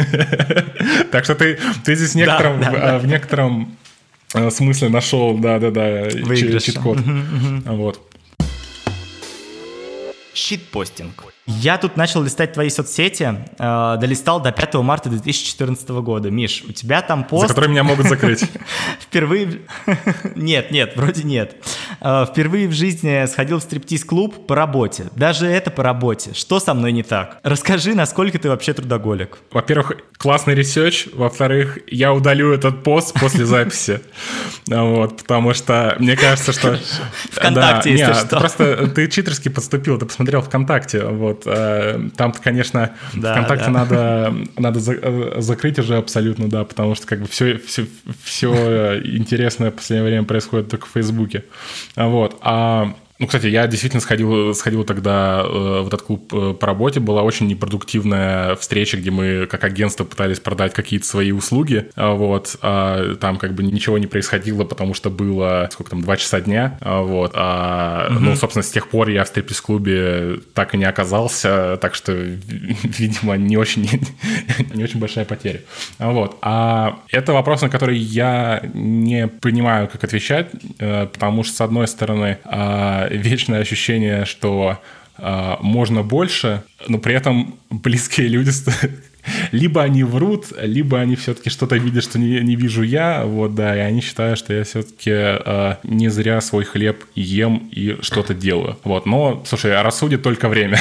[1.11, 3.77] Так что ты здесь в некотором
[4.33, 6.99] э, смысле нашел, да-да-да, чит-код.
[7.65, 7.99] Вот.
[10.33, 11.25] Shitposting.
[11.45, 16.31] Я тут начал листать твои соцсети, э, долистал до 5 марта 2014 года.
[16.31, 17.49] Миш, у тебя там пост...
[17.49, 18.45] За который меня могут закрыть.
[18.99, 19.61] Впервые...
[20.35, 21.55] Нет, нет, вроде нет.
[22.01, 25.05] Э, впервые в жизни сходил в стриптиз-клуб по работе.
[25.15, 26.33] Даже это по работе.
[26.33, 27.39] Что со мной не так?
[27.43, 29.37] Расскажи, насколько ты вообще трудоголик.
[29.51, 31.07] Во-первых, классный research.
[31.13, 34.01] Во-вторых, я удалю этот пост после записи.
[34.67, 36.79] Вот, потому что мне кажется, что...
[37.31, 38.39] Вконтакте, если что.
[38.39, 41.43] Просто ты читерски подступил, ты посмотрел ВКонтакте, вот.
[41.45, 47.27] Э, там-то, конечно, ВКонтакте надо, надо э, закрыть уже абсолютно, да, потому что как бы
[47.27, 47.85] все, все,
[48.23, 51.43] все интересное в последнее время происходит только в Фейсбуке.
[51.95, 52.37] Вот.
[52.41, 56.99] А ну, кстати, я действительно сходил, сходил тогда э, в этот клуб э, по работе.
[56.99, 61.89] Была очень непродуктивная встреча, где мы как агентство пытались продать какие-то свои услуги.
[61.95, 62.57] А, вот.
[62.61, 66.79] А там как бы ничего не происходило, потому что было, сколько там, два часа дня.
[66.81, 67.31] А, вот.
[67.35, 68.19] А, угу.
[68.19, 72.13] Ну, собственно, с тех пор я в стриптиз-клубе так и не оказался, так что,
[72.83, 73.87] видимо, не очень,
[74.73, 75.61] не очень большая потеря.
[75.99, 76.37] А, вот.
[76.41, 80.47] А это вопрос, на который я не понимаю, как отвечать,
[80.79, 82.39] э, потому что, с одной стороны,
[83.09, 84.79] вечное ощущение, что
[85.17, 88.51] э, можно больше, но при этом близкие люди
[89.51, 93.75] либо они врут, либо они все-таки что-то видят, что не, не вижу я, вот, да,
[93.75, 98.77] и они считают, что я все-таки э, не зря свой хлеб ем и что-то делаю,
[98.83, 100.79] вот, но, слушай, а рассудит только время.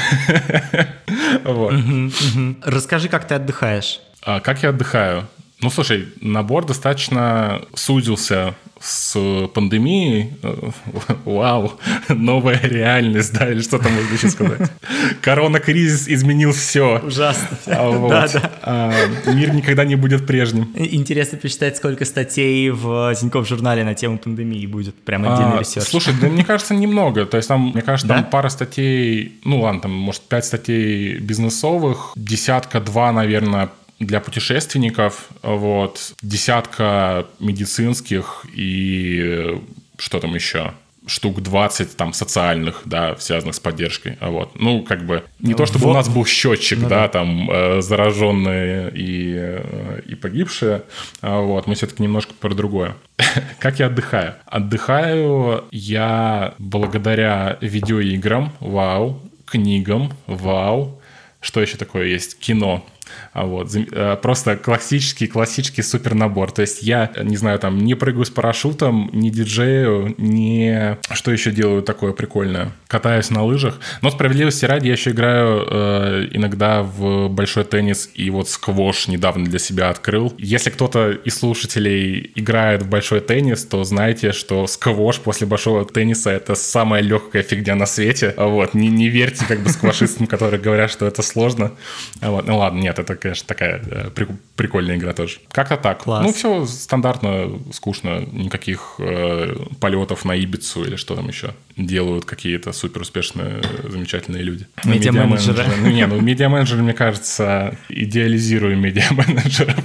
[2.63, 4.01] Расскажи, как ты отдыхаешь.
[4.23, 5.29] А, как я отдыхаю?
[5.62, 10.33] Ну, слушай, набор достаточно сузился с пандемией.
[11.25, 11.75] Вау,
[12.09, 14.72] новая реальность, да, или что там можно еще сказать.
[15.20, 17.01] Корона-кризис изменил все.
[17.05, 17.57] Ужасно.
[17.66, 18.11] А, вот.
[18.11, 18.53] Да, да.
[18.62, 18.92] А,
[19.33, 20.68] мир никогда не будет прежним.
[20.75, 24.96] Интересно посчитать, сколько статей в Тинькофф журнале на тему пандемии будет.
[25.05, 25.87] Прям отдельный а, research.
[25.87, 27.25] Слушай, да мне кажется, немного.
[27.25, 28.29] То есть там, мне кажется, там да?
[28.29, 33.70] пара статей, ну ладно, там, может, пять статей бизнесовых, десятка-два, наверное,
[34.07, 39.61] для путешественников, вот, десятка медицинских и
[39.99, 40.73] что там еще?
[41.07, 44.17] штук 20 там социальных, да, связанных с поддержкой.
[44.21, 44.59] А вот.
[44.59, 45.91] Ну, как бы, не то чтобы вот.
[45.91, 50.83] у нас был счетчик, ну, да, да, там, э, зараженные и, э, и погибшие,
[51.21, 52.95] а вот, мы все-таки немножко про другое.
[53.59, 54.35] как я отдыхаю?
[54.47, 61.01] Отдыхаю я благодаря видеоиграм, вау, книгам, вау,
[61.41, 62.38] что еще такое есть?
[62.38, 62.87] Кино.
[63.33, 63.75] А вот.
[63.75, 66.53] Э, просто классический, классический супер набор.
[66.53, 70.99] То есть я, не знаю, там, не прыгаю с парашютом, не диджею, не...
[71.11, 72.73] Что еще делаю такое прикольное?
[72.88, 73.81] Катаюсь на лыжах.
[74.03, 79.47] Но справедливости ради я еще играю э, иногда в большой теннис и вот сквош недавно
[79.47, 80.35] для себя открыл.
[80.37, 86.31] Если кто-то из слушателей играет в большой теннис, то знайте, что сквош после большого тенниса
[86.31, 88.35] это самая легкая фигня на свете.
[88.37, 88.75] Вот.
[88.75, 91.73] Не, не верьте как бы сквошистам, которые говорят, что это сложно.
[92.21, 92.47] Вот.
[92.47, 94.11] Ну ладно, нет, это, конечно, такая э,
[94.57, 95.39] прикольная игра тоже.
[95.53, 96.03] Как-то так.
[96.03, 96.25] Класс.
[96.25, 102.73] Ну, все стандартно, скучно, никаких э, полетов на Ибицу или что там еще делают какие-то
[102.73, 104.67] супер успешные, замечательные люди.
[104.85, 105.65] Медиа-менеджеры.
[105.81, 109.77] Ну, не, ну, медиа-менеджеры, мне кажется, идеализируем медиа-менеджеров.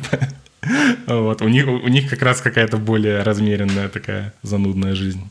[1.05, 5.21] Вот, у них, у них как раз какая-то более размеренная такая занудная жизнь.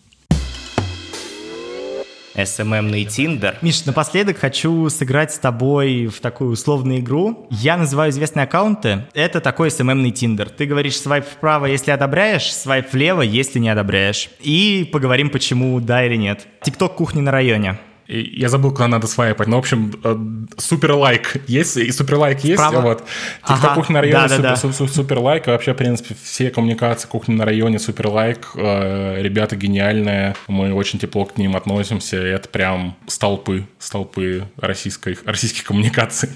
[2.36, 3.56] SMM-ный Тиндер.
[3.62, 7.46] Миш, напоследок хочу сыграть с тобой в такую условную игру.
[7.50, 9.06] Я называю известные аккаунты.
[9.14, 10.50] Это такой SMM-ный Тиндер.
[10.50, 14.28] Ты говоришь свайп вправо, если одобряешь, свайп влево, если не одобряешь.
[14.40, 16.46] И поговорим, почему да или нет.
[16.62, 17.78] Тикток кухни на районе.
[18.08, 19.48] Я забыл, куда надо свайпать.
[19.48, 20.16] Ну, в общем, э,
[20.58, 22.56] супер лайк есть, и супер лайк есть.
[22.56, 22.80] Право.
[22.80, 23.04] Вот.
[23.42, 23.74] Ага.
[23.74, 24.92] кухня на районе, да, да, супер, да.
[24.92, 25.48] супер лайк.
[25.48, 28.50] И вообще, в принципе, все коммуникации кухни на районе супер лайк.
[28.54, 30.36] Э, ребята гениальные.
[30.46, 32.16] Мы очень тепло к ним относимся.
[32.16, 36.30] И это прям столпы, столпы российской, российских коммуникаций.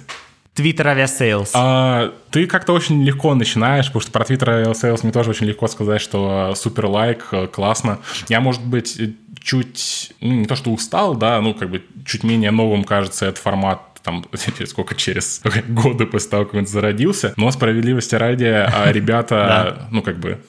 [0.54, 1.52] Твиттер Aviasales.
[1.54, 5.68] А, ты как-то очень легко начинаешь, потому что про Твиттер Aviasales мне тоже очень легко
[5.68, 8.00] сказать, что супер лайк, э, классно.
[8.28, 9.00] Я, может быть,
[9.40, 13.38] чуть, ну, не то что устал, да, ну, как бы чуть менее новым кажется этот
[13.38, 14.24] формат там,
[14.57, 17.35] через сколько, через годы после того, как он зародился.
[17.37, 20.40] Но справедливости ради, а ребята, ну, как бы,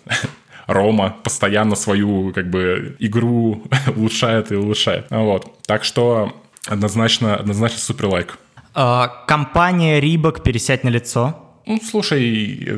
[0.67, 3.63] Рома постоянно свою, как бы, игру
[3.95, 5.07] улучшает и улучшает.
[5.09, 5.61] Вот.
[5.65, 6.33] Так что
[6.67, 8.37] однозначно, однозначно супер лайк.
[8.73, 11.50] А, компания Рибок «Пересядь на лицо».
[11.65, 12.71] Ну, слушай, э,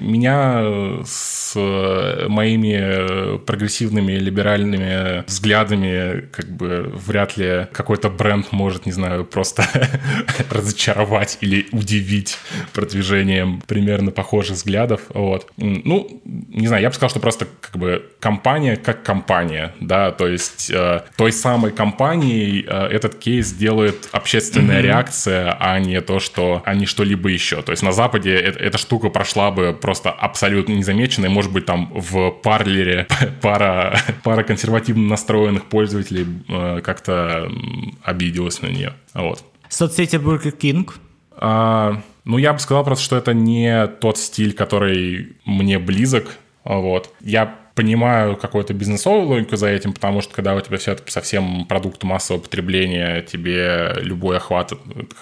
[0.00, 1.54] меня с
[2.28, 9.64] моими прогрессивными либеральными взглядами как бы вряд ли какой-то бренд может, не знаю, просто
[10.50, 12.38] разочаровать или удивить
[12.72, 15.02] продвижением примерно похожих взглядов.
[15.10, 15.50] Вот.
[15.56, 20.26] Ну, не знаю, я бы сказал, что просто как бы компания как компания, да, то
[20.26, 24.82] есть э, той самой компанией э, этот кейс делает общественная mm-hmm.
[24.82, 27.62] реакция, а не то, что, а не что-либо еще.
[27.62, 31.28] То есть на Западе Западе эта, эта штука прошла бы просто абсолютно незамеченной.
[31.28, 33.06] Может быть, там в парлере
[33.42, 37.50] пара, пара консервативно настроенных пользователей э, как-то
[38.02, 38.94] обиделась на нее.
[39.14, 39.44] Вот.
[39.68, 40.90] Соцсети Burger King?
[41.32, 46.36] А, ну, я бы сказал просто, что это не тот стиль, который мне близок.
[46.64, 47.10] Вот.
[47.20, 52.02] Я понимаю какую-то бизнесовую логику за этим, потому что когда у тебя все-таки совсем продукт
[52.02, 54.72] массового потребления, тебе любой охват,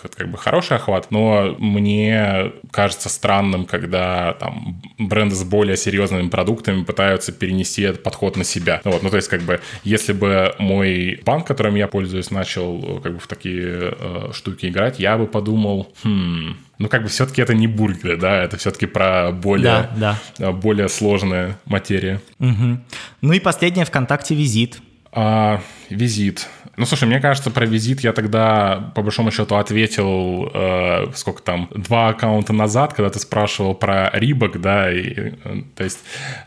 [0.03, 6.29] это как бы хороший охват, но мне кажется странным, когда там бренды с более серьезными
[6.31, 8.81] продуктами пытаются перенести этот подход на себя.
[8.83, 13.13] Вот, ну, то есть, как бы, если бы мой банк, которым я пользуюсь, начал как
[13.13, 17.55] бы в такие э, штуки играть, я бы подумал, хм, ну, как бы все-таки это
[17.55, 20.53] не бургеры, да, это все-таки про более, да, да.
[20.53, 22.21] более сложная материя.
[22.39, 22.79] Угу.
[23.23, 24.79] Ну и последнее ВКонтакте визит.
[25.11, 25.61] А,
[25.91, 26.47] визит.
[26.79, 31.69] Ну, слушай, мне кажется, про визит я тогда, по большому счету, ответил, э, сколько там,
[31.75, 35.99] два аккаунта назад, когда ты спрашивал про Рибок, да, и, э, то есть,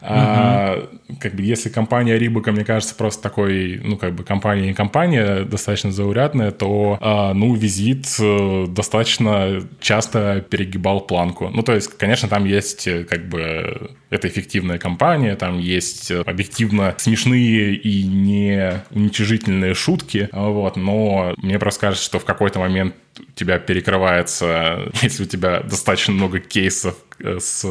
[0.01, 0.09] угу.
[0.09, 0.87] э,
[1.19, 5.43] как бы, если компания Рибока, мне кажется, просто такой, ну, как бы, компания не компания,
[5.43, 11.49] достаточно заурядная, то, э, ну, визит э, достаточно часто перегибал планку.
[11.49, 16.21] Ну, то есть, конечно, там есть, э, как бы, это эффективная компания, там есть э,
[16.21, 22.93] объективно смешные и не уничижительные шутки, вот, но мне просто кажется, что в какой-то момент
[23.17, 27.65] у тебя перекрывается, если у тебя достаточно много кейсов э, с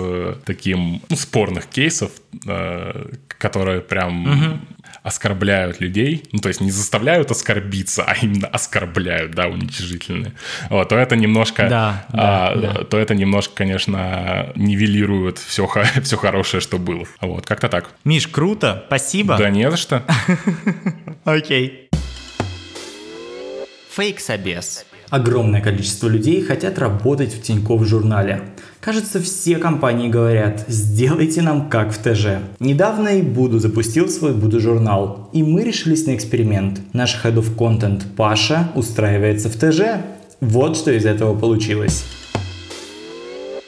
[0.47, 2.11] таким, ну, спорных кейсов,
[2.47, 4.61] э, которые прям угу.
[5.03, 10.35] Оскорбляют людей, ну, то есть не заставляют оскорбиться, а именно оскорбляют, да, уничижительные,
[10.69, 12.85] вот, то это немножко, да, а, да.
[12.85, 15.69] то это немножко, конечно, нивелирует все,
[16.03, 17.07] все хорошее, что было.
[17.21, 17.91] Вот, как-то так.
[18.05, 19.37] Миш, круто, спасибо.
[19.37, 20.05] Да не за что.
[21.25, 21.89] Окей.
[23.93, 24.87] Фейк-собес.
[25.11, 28.43] Огромное количество людей хотят работать в Тинькофф журнале.
[28.81, 32.39] Кажется, все компании говорят, сделайте нам как в ТЖ.
[32.61, 36.81] Недавно и Буду запустил свой Буду журнал, и мы решились на эксперимент.
[36.95, 40.03] Наш Head of Content Паша устраивается в ТЖ.
[40.41, 42.05] Вот что из этого получилось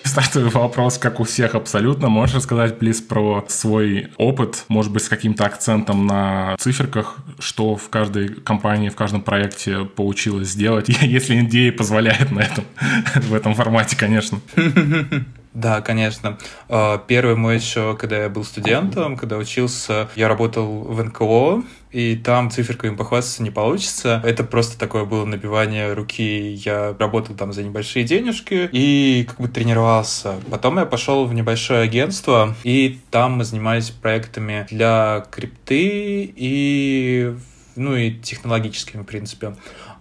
[0.04, 2.08] стартовый вопрос, как у всех абсолютно.
[2.08, 7.88] Можешь рассказать, плиз, про свой опыт, может быть, с каким-то акцентом на циферках, что в
[7.88, 12.64] каждой компании, в каждом проекте получилось сделать, если идея позволяет на этом,
[13.14, 14.40] в этом формате, конечно.
[15.54, 16.38] Да, конечно.
[16.68, 21.62] А, первый мой еще, когда я был студентом, когда учился, я работал в НКО,
[21.92, 24.20] и там циферками похвастаться не получится.
[24.24, 26.55] Это просто такое было набивание руки.
[26.64, 30.37] Я работал там за небольшие денежки и как бы тренировался.
[30.50, 37.35] Потом я пошел в небольшое агентство, и там мы занимались проектами для крипты и
[37.76, 39.55] ну и технологическими, в принципе.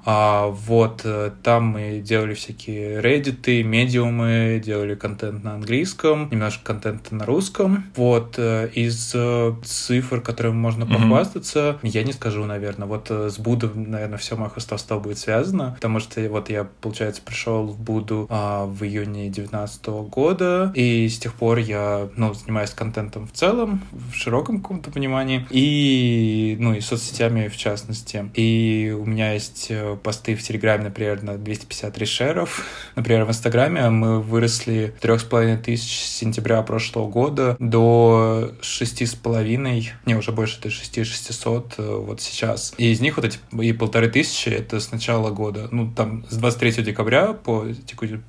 [0.05, 7.15] А, вот, э, там мы делали всякие реддиты, медиумы, делали контент на английском, немножко контента
[7.15, 7.85] на русском.
[7.95, 10.93] Вот, э, из э, цифр, которыми можно mm-hmm.
[10.93, 12.87] похвастаться, я не скажу, наверное.
[12.87, 17.67] Вот с Буду, наверное, все мое хвостовство будет связано, потому что вот я, получается, пришел
[17.67, 23.27] в Буду а, в июне 2019 года, и с тех пор я, ну, занимаюсь контентом
[23.27, 28.29] в целом, в широком каком-то понимании, и, ну, и соцсетями в частности.
[28.35, 32.65] И у меня есть посты в Телеграме, например, на 253 шеров.
[32.95, 39.05] Например, в Инстаграме мы выросли трех с половиной тысяч с сентября прошлого года до шести
[39.05, 42.73] с половиной, не, уже больше, это шести шестисот э, вот сейчас.
[42.77, 45.67] И из них вот эти и полторы тысячи— это с начала года.
[45.71, 47.67] Ну, там, с 23 декабря по,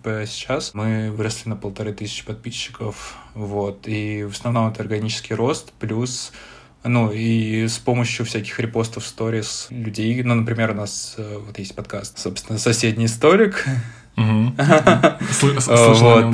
[0.02, 3.16] по сейчас мы выросли на полторы тысячи подписчиков.
[3.34, 3.86] Вот.
[3.86, 6.32] И в основном это органический рост плюс
[6.84, 10.22] ну, и с помощью всяких репостов, сторис людей.
[10.22, 13.64] Ну, например, у нас э, вот есть подкаст, собственно, «Соседний столик»,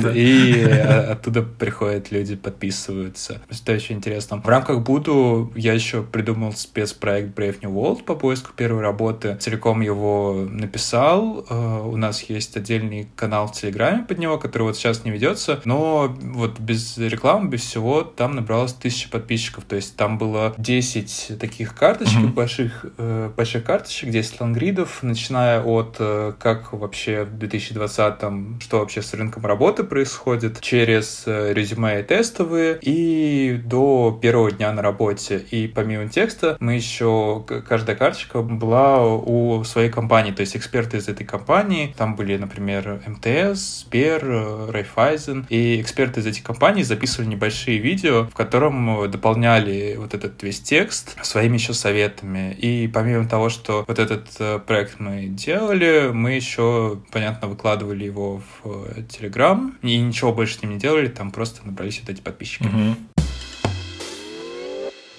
[0.03, 3.41] Вот, и оттуда приходят люди, подписываются.
[3.51, 4.41] Что очень интересно.
[4.41, 9.37] В рамках Буду я еще придумал спецпроект Brave New World по поиску первой работы.
[9.39, 11.45] Целиком его написал.
[11.49, 15.61] Э, у нас есть отдельный канал в Телеграме под него, который вот сейчас не ведется,
[15.65, 19.63] но вот без рекламы, без всего, там набралось тысяча подписчиков.
[19.65, 25.97] То есть там было 10 таких карточек, больших, э, больших карточек, 10 лонгридов, начиная от
[25.99, 31.99] э, как вообще в 2000 2020, что вообще с рынком работы происходит, через э, резюме
[31.99, 35.45] и тестовые, и до первого дня на работе.
[35.51, 41.07] И помимо текста, мы еще, каждая карточка была у своей компании, то есть эксперты из
[41.07, 47.29] этой компании, там были, например, МТС, Сбер, э, Райфайзен, и эксперты из этих компаний записывали
[47.29, 52.53] небольшие видео, в котором дополняли вот этот весь текст своими еще советами.
[52.53, 58.41] И помимо того, что вот этот э, проект мы делали, мы еще, понятно, выкладывали его
[58.63, 62.63] в Телеграм, и ничего больше с ним не делали, там просто набрались вот эти подписчики.
[62.63, 62.95] Угу.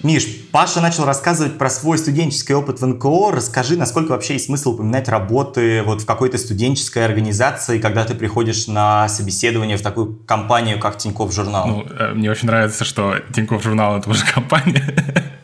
[0.01, 3.31] Миш, Паша начал рассказывать про свой студенческий опыт в НКО.
[3.31, 8.65] Расскажи, насколько вообще есть смысл упоминать работы вот в какой-то студенческой организации, когда ты приходишь
[8.65, 11.67] на собеседование в такую компанию, как Тинькофф Журнал?
[11.67, 15.31] Ну, э, мне очень нравится, что Тинькофф Журнал— это уже компания.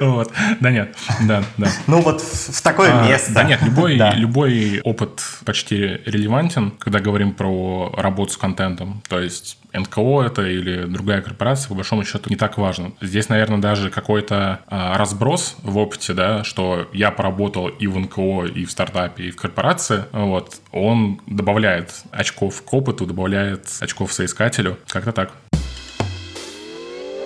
[0.00, 0.32] Вот.
[0.60, 1.68] Да нет, да, да.
[1.86, 3.32] Ну вот в такое а, место.
[3.32, 4.12] Да нет, любой, да.
[4.14, 9.02] любой опыт почти релевантен, когда говорим про работу с контентом.
[9.08, 12.92] То есть НКО это или другая корпорация, по большому счету, не так важно.
[13.00, 18.46] Здесь, наверное, даже какой-то а, разброс в опыте, да, что я поработал и в НКО,
[18.46, 24.78] и в стартапе, и в корпорации, вот, он добавляет очков к опыту, добавляет очков соискателю.
[24.86, 25.32] Как-то так.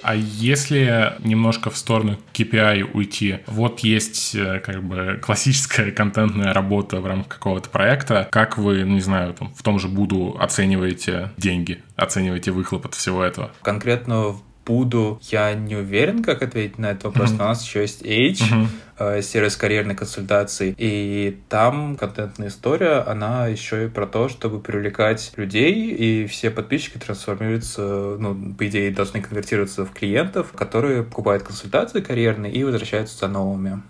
[0.03, 7.01] А если немножко в сторону KPI уйти, вот есть э, как бы классическая контентная работа
[7.01, 8.29] в рамках какого-то проекта.
[8.31, 12.95] Как вы, ну, не знаю, там, в том же Буду оцениваете деньги, оцениваете выхлоп от
[12.95, 13.53] всего этого?
[13.63, 15.21] Конкретно буду.
[15.23, 17.39] Я не уверен, как ответить на этот вопрос, mm-hmm.
[17.39, 19.23] но у нас еще есть Age, mm-hmm.
[19.23, 25.91] сервис карьерной консультации, и там контентная история, она еще и про то, чтобы привлекать людей,
[25.91, 32.53] и все подписчики трансформируются, ну, по идее, должны конвертироваться в клиентов, которые покупают консультации карьерные
[32.53, 33.83] и возвращаются за новыми.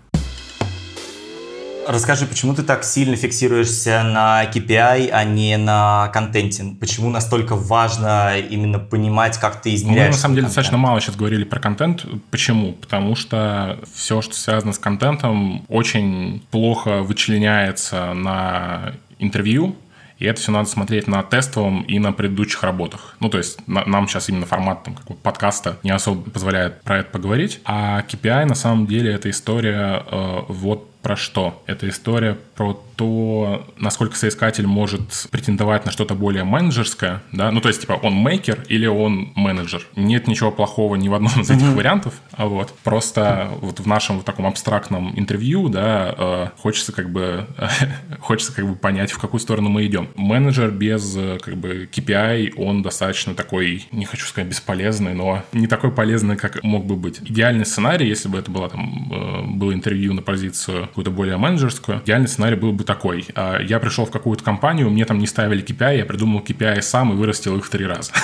[1.87, 6.75] Расскажи, почему ты так сильно фиксируешься на KPI, а не на контенте?
[6.79, 10.09] Почему настолько важно именно понимать, как ты измеряешь?
[10.09, 10.55] Мы на самом деле контент?
[10.55, 12.05] достаточно мало сейчас говорили про контент.
[12.31, 12.73] Почему?
[12.73, 19.75] Потому что все, что связано с контентом, очень плохо вычленяется на интервью,
[20.19, 23.17] и это все надо смотреть на тестовом и на предыдущих работах.
[23.19, 26.81] Ну, то есть на, нам сейчас именно формат там, как бы, подкаста не особо позволяет
[26.83, 27.59] про это поговорить.
[27.65, 31.61] А KPI на самом деле это история э, вот про что?
[31.67, 37.67] Это история про то насколько соискатель может претендовать на что-то более менеджерское, да, ну то
[37.67, 39.85] есть типа он мейкер или он менеджер.
[39.97, 41.75] Нет ничего плохого ни в одном из этих mm-hmm.
[41.75, 47.09] вариантов, а вот просто вот в нашем вот таком абстрактном интервью, да, э, хочется как
[47.09, 47.45] бы
[48.21, 50.07] хочется как бы понять, в какую сторону мы идем.
[50.15, 55.91] Менеджер без как бы KPI, он достаточно такой, не хочу сказать бесполезный, но не такой
[55.91, 57.19] полезный, как мог бы быть.
[57.19, 62.01] Идеальный сценарий, если бы это было там э, было интервью на позицию какую-то более менеджерскую,
[62.05, 63.25] идеальный сценарий был бы такой.
[63.35, 67.11] А, я пришел в какую-то компанию, мне там не ставили KPI, я придумал KPI сам
[67.11, 68.11] и вырастил их в три раза.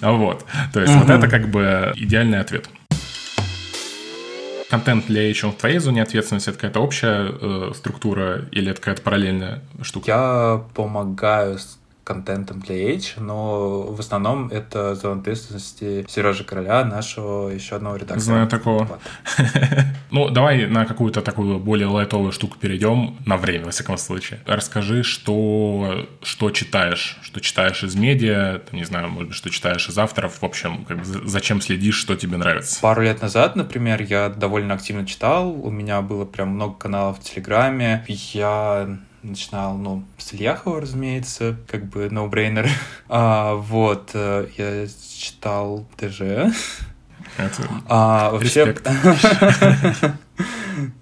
[0.00, 0.44] Вот.
[0.72, 2.68] То есть вот это как бы идеальный ответ
[4.70, 9.02] контент для HM в твоей зоне ответственности это какая-то общая э, структура или это какая-то
[9.02, 10.10] параллельная штука?
[10.10, 11.58] Я помогаю
[12.04, 18.20] контентом для H, но в основном это зона ответственности Сережи Короля, нашего еще одного редактора.
[18.20, 19.00] Знаю такого.
[20.10, 24.38] Ну, давай на какую-то такую более лайтовую штуку перейдем, на время, во всяком случае.
[24.46, 29.88] Расскажи, что, что читаешь, что читаешь из медиа, там, не знаю, может быть, что читаешь
[29.88, 32.80] из авторов, в общем, как, зачем следишь, что тебе нравится.
[32.80, 37.22] Пару лет назад, например, я довольно активно читал, у меня было прям много каналов в
[37.22, 42.68] Телеграме, я начинал, ну, с Ильяхова, разумеется, как бы no-brainer.
[43.08, 44.86] А, вот, э, я
[45.18, 46.52] читал ДЖ.
[47.36, 48.74] Это а, вообще...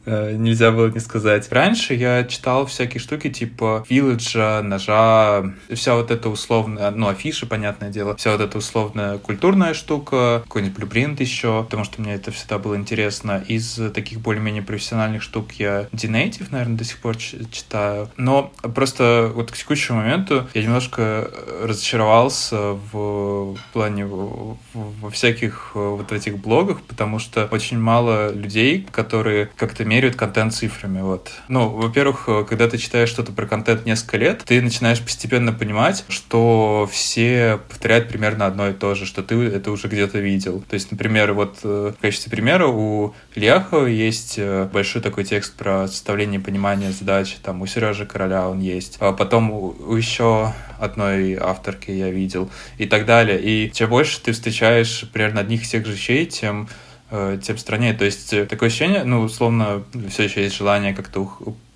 [0.04, 1.50] Э, нельзя было не сказать.
[1.50, 7.90] Раньше я читал всякие штуки типа Вилледжа, Ножа, вся вот эта условная, ну, афиши, понятное
[7.90, 12.58] дело, вся вот эта условная культурная штука, какой-нибудь блюпринт еще, потому что мне это всегда
[12.58, 13.44] было интересно.
[13.46, 18.10] Из таких более-менее профессиональных штук я Dnative, наверное, до сих пор читаю.
[18.16, 21.30] Но просто вот к текущему моменту я немножко
[21.62, 29.21] разочаровался в плане во всяких э, вот этих блогах, потому что очень мало людей, которые
[29.56, 31.00] как-то меряют контент цифрами.
[31.00, 31.30] Вот.
[31.48, 36.88] Ну, во-первых, когда ты читаешь что-то про контент несколько лет, ты начинаешь постепенно понимать, что
[36.90, 40.62] все повторяют примерно одно и то же, что ты это уже где-то видел.
[40.68, 45.54] То есть, например, вот э, в качестве примера у Ильяхова есть э, большой такой текст
[45.54, 48.96] про составление понимания задачи, там у Сережи Короля он есть.
[49.00, 53.40] А потом у еще одной авторки я видел и так далее.
[53.40, 56.91] И чем больше ты встречаешь примерно одних и тех же вещей, тем Э,
[57.42, 57.92] тем страннее.
[57.92, 61.28] То есть э, такое ощущение, ну, условно, все еще есть желание как-то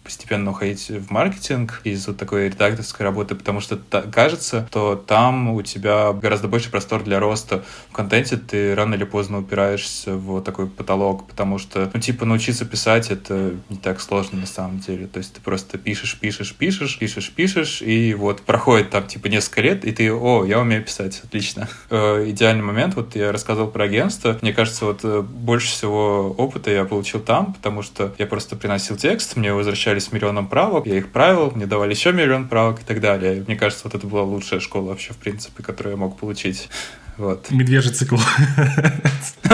[0.07, 3.77] постепенно уходить в маркетинг из вот такой редакторской работы, потому что
[4.13, 9.03] кажется, что там у тебя гораздо больше простор для роста в контенте, ты рано или
[9.03, 14.01] поздно упираешься в вот такой потолок, потому что, ну, типа, научиться писать— это не так
[14.01, 15.09] сложно на самом деле.
[15.09, 19.63] То есть ты просто пишешь, пишешь, пишешь, пишешь, пишешь, и вот проходит там, типа, несколько
[19.63, 21.69] лет, и ты, о, я умею писать, отлично.
[21.91, 26.71] Э, идеальный момент, вот я рассказывал про агентство, мне кажется, вот э, больше всего опыта
[26.71, 30.97] я получил там, потому что я просто приносил текст, мне возвращали с миллионом правок, я
[30.97, 33.45] их правил, мне давали еще миллион правок и так далее.
[33.47, 36.69] Мне кажется, вот это была лучшая школа вообще, в принципе, которую я мог получить.
[37.17, 37.51] Вот.
[37.51, 38.17] Медвежий цикл.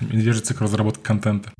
[0.00, 1.50] Медвежий цикл разработки контента.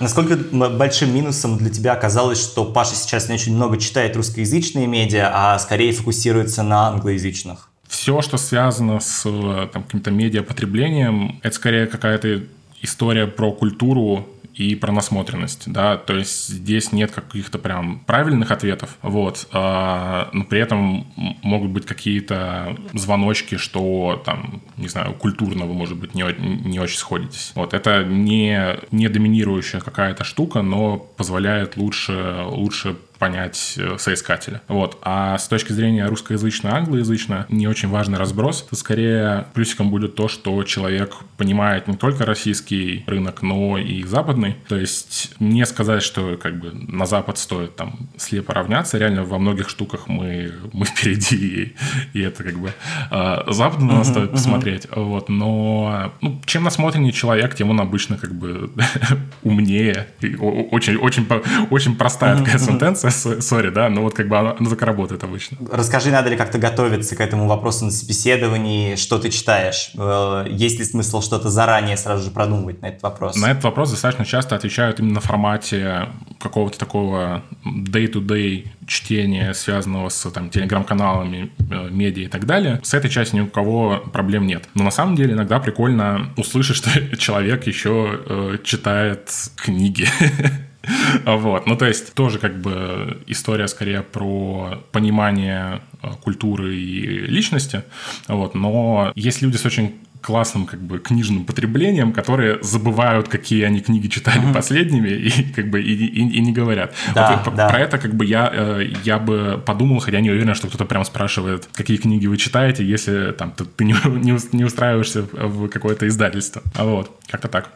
[0.00, 5.30] Насколько большим минусом для тебя оказалось, что Паша сейчас не очень много читает русскоязычные медиа,
[5.32, 7.70] а скорее фокусируется на англоязычных?
[7.86, 12.42] Все, что связано с там, каким-то медиапотреблением, это скорее какая-то
[12.80, 18.96] история про культуру и про насмотренность, да, то есть здесь нет каких-то прям правильных ответов,
[19.02, 21.06] вот, а, но при этом
[21.42, 26.24] могут быть какие-то звоночки, что там, не знаю, культурно вы, может быть, не,
[26.68, 27.52] не очень сходитесь.
[27.54, 34.62] Вот, это не, не доминирующая какая-то штука, но позволяет лучше, лучше понять э, соискателя.
[34.66, 34.98] Вот.
[35.00, 38.64] А с точки зрения русскоязычно, англоязычно, не очень важный разброс.
[38.66, 44.56] Это скорее плюсиком будет то, что человек понимает не только российский рынок, но и западный.
[44.66, 48.98] То есть не сказать, что как бы на Запад стоит там слепо равняться.
[48.98, 52.72] Реально во многих штуках мы, мы впереди, и, и это как бы
[53.12, 54.32] э, западно uh-huh, стоит uh-huh.
[54.32, 54.88] посмотреть.
[54.90, 55.28] Вот.
[55.28, 58.72] Но ну, чем насмотреннее человек, тем он обычно как бы
[59.44, 60.08] умнее.
[60.22, 61.24] И очень, очень,
[61.70, 65.56] очень простая такая сентенция сори, да, но вот как бы оно, оно так работает обычно.
[65.70, 69.92] Расскажи, надо ли как-то готовиться к этому вопросу на собеседовании, что ты читаешь?
[69.96, 73.36] Э, есть ли смысл что-то заранее сразу же продумывать на этот вопрос?
[73.36, 76.08] На этот вопрос достаточно часто отвечают именно в формате
[76.40, 82.80] какого-то такого day-to-day чтения, связанного с там, телеграм-каналами, э, медиа и так далее.
[82.82, 84.68] С этой частью ни у кого проблем нет.
[84.74, 90.06] Но на самом деле иногда прикольно услышать, что человек еще э, читает книги.
[91.24, 97.82] Вот, ну то есть тоже как бы история скорее про понимание э, культуры и личности,
[98.28, 103.80] вот, но есть люди с очень классным как бы книжным потреблением, которые забывают, какие они
[103.80, 104.54] книги читали mm-hmm.
[104.54, 106.94] последними и как бы и, и, и не говорят.
[107.14, 107.68] Да, вот, да.
[107.68, 111.04] Про это как бы я, э, я бы подумал, хотя не уверен, что кто-то прям
[111.04, 113.94] спрашивает, какие книги вы читаете, если там ты, ты не,
[114.56, 116.62] не устраиваешься в какое-то издательство.
[116.74, 117.70] А вот, как-то так.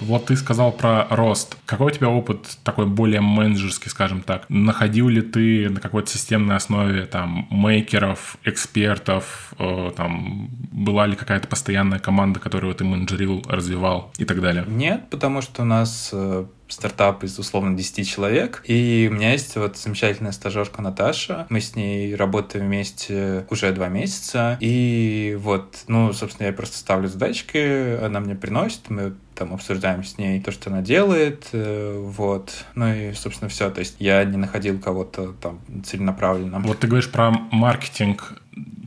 [0.00, 1.56] Вот ты сказал про рост.
[1.66, 4.44] Какой у тебя опыт такой более менеджерский, скажем так?
[4.48, 11.98] Находил ли ты на какой-то системной основе там мейкеров, экспертов, там была ли какая-то постоянная
[11.98, 14.64] команда, которую ты менеджерил, развивал и так далее?
[14.66, 18.62] Нет, потому что у нас э, стартап из условно 10 человек.
[18.64, 21.46] И у меня есть вот замечательная стажерка Наташа.
[21.50, 24.56] Мы с ней работаем вместе уже два месяца.
[24.60, 30.18] И вот, ну, собственно, я просто ставлю задачки, она мне приносит, мы там обсуждаем с
[30.18, 32.64] ней то, что она делает, э, вот.
[32.74, 33.70] Ну и, собственно, все.
[33.70, 36.58] То есть я не находил кого-то там целенаправленно.
[36.60, 38.34] Вот ты говоришь про маркетинг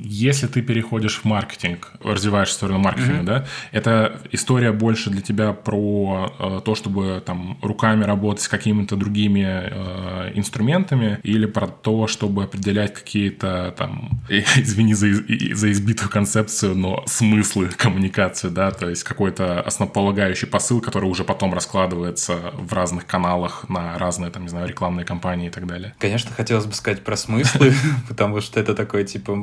[0.03, 3.25] если ты переходишь в маркетинг, развиваешь сторону маркетинга, mm-hmm.
[3.25, 8.95] да, это история больше для тебя про э, то, чтобы там руками работать с какими-то
[8.95, 16.75] другими э, инструментами, или про то, чтобы определять какие-то там, извини за, за избитую концепцию,
[16.75, 23.05] но смыслы коммуникации, да, то есть какой-то основополагающий посыл, который уже потом раскладывается в разных
[23.05, 25.93] каналах на разные, там, не знаю, рекламные кампании и так далее.
[25.99, 27.73] Конечно, хотелось бы сказать про смыслы,
[28.07, 29.35] потому что это такой, типа,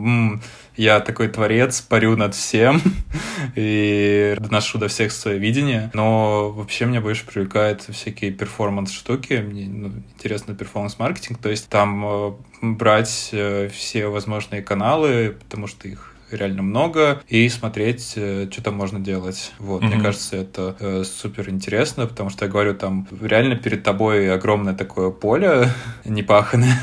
[0.77, 2.81] я такой творец, парю над всем
[3.57, 5.91] и доношу до всех свое видение.
[5.93, 9.45] Но вообще меня больше привлекают всякие перформанс-штуки.
[9.47, 11.39] Мне ну, интересно перформанс-маркетинг.
[11.41, 17.49] То есть там э, брать э, все возможные каналы, потому что их реально много, и
[17.49, 19.53] смотреть, э, что там можно делать.
[19.59, 19.87] Вот, mm-hmm.
[19.87, 24.75] мне кажется, это э, супер интересно, потому что я говорю, там реально перед тобой огромное
[24.75, 25.69] такое поле
[26.05, 26.79] непаханное,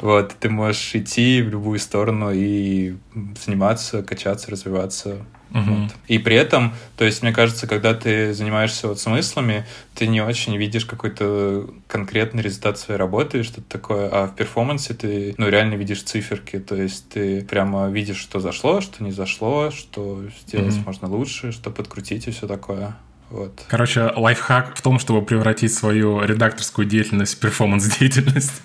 [0.00, 2.96] вот, ты можешь идти в любую сторону и
[3.44, 5.18] заниматься, качаться, развиваться.
[5.50, 5.62] Угу.
[5.62, 5.90] Вот.
[6.08, 10.56] И при этом, то есть, мне кажется, когда ты занимаешься вот смыслами, ты не очень
[10.56, 16.02] видишь какой-то конкретный результат своей работы, что-то такое, а в перформансе ты, ну, реально видишь
[16.02, 20.86] циферки, то есть ты прямо видишь, что зашло, что не зашло, что сделать угу.
[20.86, 22.96] можно лучше, что подкрутить и все такое.
[23.34, 23.64] Вот.
[23.66, 28.62] Короче, лайфхак в том, чтобы превратить свою редакторскую деятельность в перформанс-деятельность.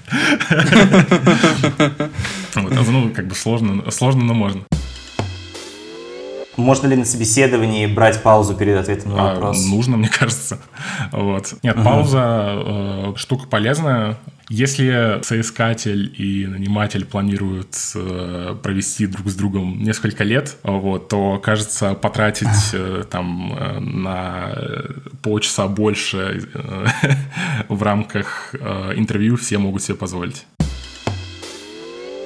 [2.56, 4.64] Ну, как бы сложно, сложно, но можно.
[6.58, 9.66] Можно ли на собеседовании брать паузу перед ответом на а, вопрос?
[9.66, 10.60] нужно, мне кажется.
[11.12, 11.54] Вот.
[11.64, 14.18] Нет, пауза э, штука полезная.
[14.50, 21.94] Если соискатель и наниматель планируют э, провести друг с другом несколько лет, вот, то, кажется,
[21.94, 24.56] потратить э, там э, на
[25.22, 26.50] полчаса больше
[27.70, 28.56] в рамках
[28.96, 30.48] интервью все могут себе позволить.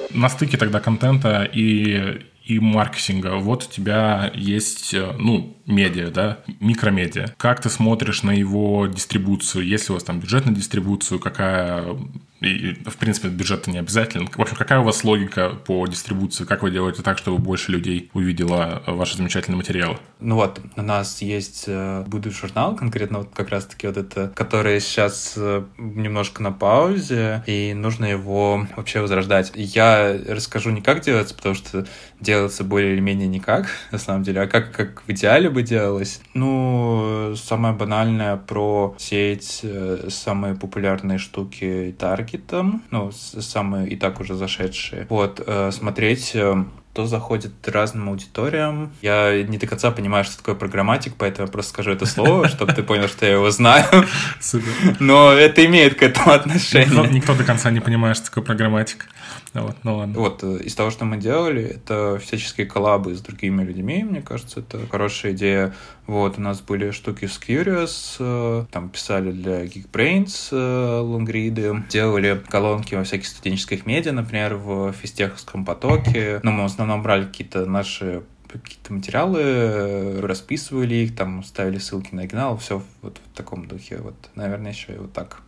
[0.08, 3.36] На стыке тогда контента и и маркетинга.
[3.36, 7.34] Вот у тебя есть, ну, медиа, да, микромедиа.
[7.36, 9.66] Как ты смотришь на его дистрибуцию?
[9.66, 11.20] Есть ли у вас там бюджет на дистрибуцию?
[11.20, 11.96] Какая
[12.44, 14.28] и, в принципе, бюджет не обязателен.
[14.28, 16.44] В общем, какая у вас логика по дистрибуции?
[16.44, 19.98] Как вы делаете так, чтобы больше людей увидело ваши замечательные материалы?
[20.20, 24.80] Ну вот, у нас есть э, будущий журнал, конкретно вот как раз-таки вот это, который
[24.80, 29.52] сейчас э, немножко на паузе, и нужно его вообще возрождать.
[29.54, 31.86] Я расскажу не как делается, потому что
[32.20, 36.20] делается более или менее никак, на самом деле, а как, как в идеале бы делалось.
[36.34, 44.20] Ну, самое банальное про сеть, э, самые популярные штуки таргет, маркетом, ну, самые и так
[44.20, 45.06] уже зашедшие.
[45.08, 48.92] Вот, э, смотреть э, кто заходит разным аудиториям.
[49.02, 52.72] Я не до конца понимаю, что такое программатик, поэтому я просто скажу это слово, чтобы
[52.72, 54.06] ты понял, что я его знаю.
[54.40, 54.96] Супер.
[55.00, 56.88] Но это имеет к этому отношение.
[56.88, 59.08] Никто, никто до конца не понимает, что такое программатик.
[59.54, 60.18] Вот, ну ладно.
[60.18, 64.60] Вот, э, из того, что мы делали, это всяческие коллабы с другими людьми, мне кажется,
[64.60, 65.74] это хорошая идея.
[66.08, 72.42] Вот, у нас были штуки с Curious, э, там писали для Geekbrains э, лонгриды, делали
[72.48, 76.40] колонки во всяких студенческих медиа, например, в физтеховском потоке.
[76.42, 82.22] Но мы в основном брали какие-то наши какие-то материалы, расписывали их, там ставили ссылки на
[82.22, 83.98] оригинал, все вот в таком духе.
[83.98, 85.42] Вот, наверное, еще и вот так.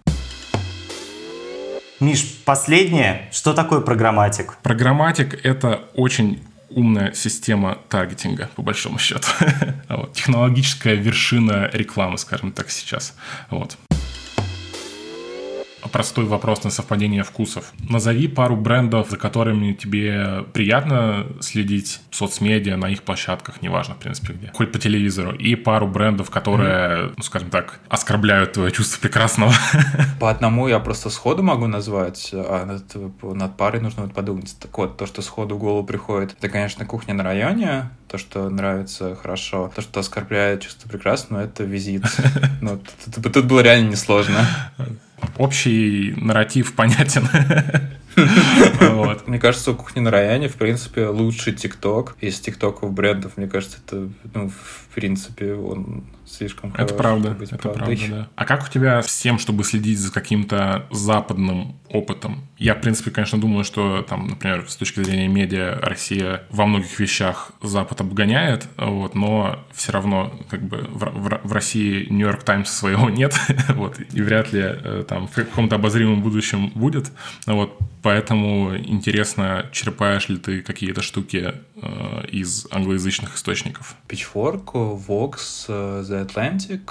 [1.99, 3.29] Миш, последнее.
[3.33, 4.59] Что такое программатик?
[4.63, 9.27] Программатик— это очень умная система таргетинга, по большому счету.
[9.89, 10.13] вот.
[10.13, 13.15] Технологическая вершина рекламы, скажем так, сейчас.
[13.49, 13.79] Вот.
[15.93, 17.73] Простой вопрос на совпадение вкусов.
[17.89, 23.99] Назови пару брендов, за которыми тебе приятно следить в соцмедиа, на их площадках, неважно, в
[23.99, 24.51] принципе, где.
[24.55, 25.33] Хоть по телевизору.
[25.33, 27.15] И пару брендов, которые, mm-hmm.
[27.17, 29.53] ну, скажем так, оскорбляют твое чувство прекрасного.
[30.21, 34.57] По одному я просто сходу могу назвать, а над, над парой нужно вот подумать.
[34.61, 38.49] Так вот, то, что сходу в голову приходит, это, конечно, кухня на районе, то, что
[38.49, 42.05] нравится хорошо, то, что оскорбляет чувство прекрасного, это визит.
[42.61, 42.81] Ну,
[43.15, 44.47] тут, тут было реально несложно.
[45.39, 47.29] Общий нарратив понятен.
[48.81, 49.29] Вот.
[49.29, 53.37] Мне кажется, у кухни на Раяне, в принципе, лучший ТикТок из ТикТоков брендов.
[53.37, 58.29] Мне кажется, это, ну, в принципе, он слишком Это правда, быть это правда, да.
[58.35, 62.43] А как у тебя с тем, чтобы следить за каким-то западным опытом?
[62.59, 66.99] Я, в принципе, конечно, думаю, что там, например, с точки зрения медиа Россия во многих
[66.99, 72.71] вещах Запад обгоняет, вот, но все равно как бы в, в, в России Нью-Йорк Таймс
[72.71, 73.39] своего нет,
[73.69, 77.13] вот, и вряд ли э, там в каком-то обозримом будущем будет,
[77.47, 83.97] вот, поэтому интересно, черпаешь ли ты какие-то штуки э, из англоязычных источников?
[84.07, 84.67] Pitchfork,
[85.09, 86.83] Vox, э, The Atlantic.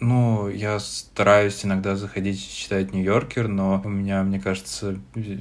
[0.00, 4.98] Ну, я стараюсь иногда заходить читать Нью-Йоркер, но у меня, мне кажется,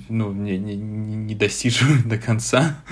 [0.10, 2.84] ну, не, не, не достиживаю до конца.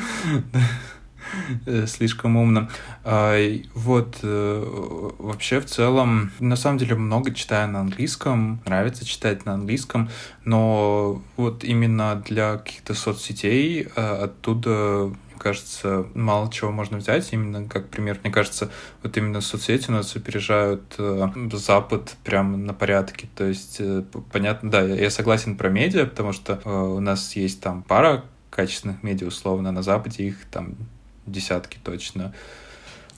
[1.88, 2.70] Слишком умно.
[3.04, 3.38] А,
[3.74, 9.54] вот, э, вообще в целом, на самом деле много читаю на английском, нравится читать на
[9.54, 10.10] английском,
[10.46, 17.90] но вот именно для каких-то соцсетей э, оттуда кажется, мало чего можно взять, именно как
[17.90, 18.20] пример.
[18.24, 18.70] Мне кажется,
[19.02, 23.28] вот именно соцсети у нас опережают э, Запад прямо на порядке.
[23.36, 27.36] То есть, э, понятно, да, я, я согласен про медиа, потому что э, у нас
[27.36, 30.76] есть там пара качественных медиа, условно, на Западе их там
[31.32, 32.34] десятки точно.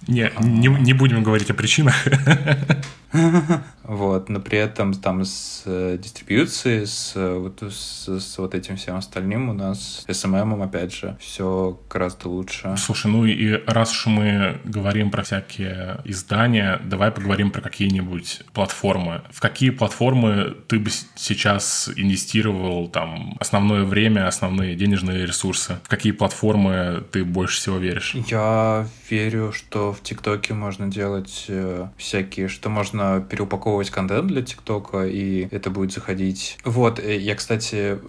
[0.07, 1.95] Не, не, не будем говорить о причинах.
[3.84, 8.78] Вот, но при этом там с э, дистрибьюцией, с, э, вот, с, с вот этим
[8.78, 12.76] всем остальным у нас с SMM, опять же, все гораздо лучше.
[12.78, 19.24] Слушай, ну и раз уж мы говорим про всякие издания, давай поговорим про какие-нибудь платформы.
[19.32, 25.80] В какие платформы ты бы сейчас инвестировал там основное время, основные денежные ресурсы?
[25.84, 28.16] В какие платформы ты больше всего веришь?
[28.28, 35.06] Я верю, что в ТикТоке можно делать э, всякие, что можно переупаковывать контент для ТикТока,
[35.06, 36.58] и это будет заходить.
[36.64, 37.99] Вот, э, я, кстати,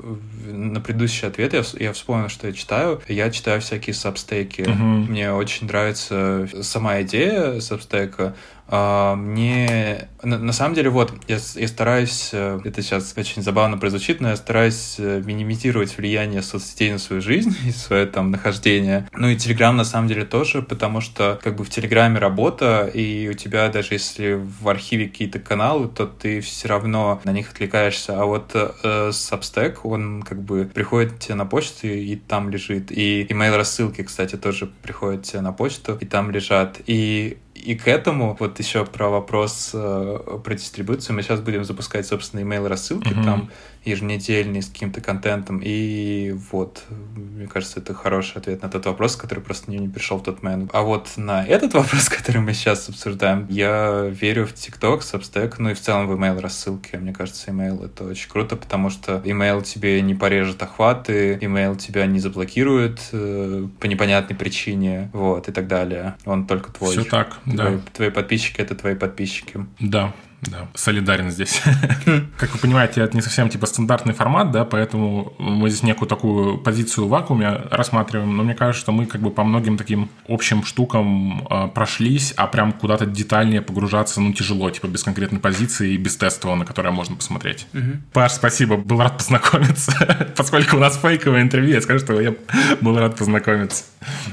[0.47, 3.01] на предыдущий ответ я, я вспомнил, что я читаю.
[3.09, 4.63] Я читаю всякие сабстейки.
[4.63, 4.73] Угу.
[5.11, 8.35] Мне очень нравится сама идея сабстейка,
[8.73, 14.21] мне на, на самом деле вот я, я стараюсь, э, это сейчас очень забавно прозвучит,
[14.21, 19.09] но я стараюсь э, минимизировать влияние соцсетей на свою жизнь и свое там нахождение.
[19.13, 23.29] Ну и Телеграм на самом деле тоже, потому что как бы в Телеграме работа, и
[23.29, 28.21] у тебя даже если в архиве какие-то каналы, то ты все равно на них отвлекаешься.
[28.21, 32.93] А вот э, Substack, он как бы приходит тебе на почту и там лежит.
[32.93, 36.81] И email рассылки, кстати, тоже приходят тебе на почту и там лежат.
[36.87, 42.07] И и к этому, вот еще про вопрос э, про дистрибуцию, мы сейчас будем запускать,
[42.07, 43.25] собственно, email рассылки mm-hmm.
[43.25, 43.51] там
[43.85, 45.61] еженедельный с каким-то контентом.
[45.63, 50.19] И вот, мне кажется, это хороший ответ на тот вопрос, который просто мне не пришел
[50.19, 50.71] в тот момент.
[50.73, 55.71] А вот на этот вопрос, который мы сейчас обсуждаем, я верю в TikTok, Substack, ну
[55.71, 56.97] и в целом в email рассылки.
[56.97, 62.07] Мне кажется, email это очень круто, потому что email тебе не порежет охваты, email тебя
[62.07, 66.15] не заблокирует э, по непонятной причине, вот, и так далее.
[66.25, 66.93] Он только твой.
[66.93, 67.81] Все так, твои, да.
[67.93, 69.67] Твои подписчики— это твои подписчики.
[69.81, 70.13] Да,
[70.43, 71.63] да, солидарен здесь.
[72.37, 76.59] Как вы понимаете, это не совсем типа стандартный формат, да, поэтому мы здесь некую такую
[76.59, 80.65] позицию в вакууме рассматриваем, но мне кажется, что мы как бы по многим таким общим
[80.65, 85.97] штукам э, прошлись, а прям куда-то детальнее погружаться, ну, тяжело, типа без конкретной позиции и
[85.97, 87.69] без тестового, на которое можно посмотреть.
[87.73, 87.99] Угу.
[88.13, 90.33] Паш, спасибо, был рад познакомиться.
[90.37, 92.35] Поскольку у нас фейковое интервью, я скажу, что я
[92.81, 93.85] был рад познакомиться.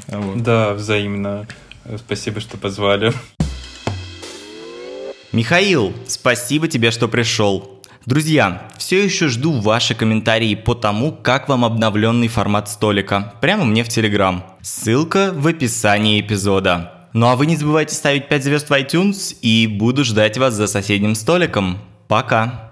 [0.08, 0.42] Вот.
[0.42, 1.46] Да, взаимно.
[1.98, 3.14] Спасибо, что позвали.
[5.32, 7.82] Михаил, спасибо тебе, что пришел.
[8.08, 13.34] Друзья, все еще жду ваши комментарии по тому, как вам обновленный формат столика.
[13.40, 14.44] Прямо мне в Телеграм.
[14.62, 17.10] Ссылка в описании эпизода.
[17.14, 20.66] Ну а вы не забывайте ставить 5 звезд в iTunes и буду ждать вас за
[20.66, 21.78] соседним столиком.
[22.08, 22.69] Пока!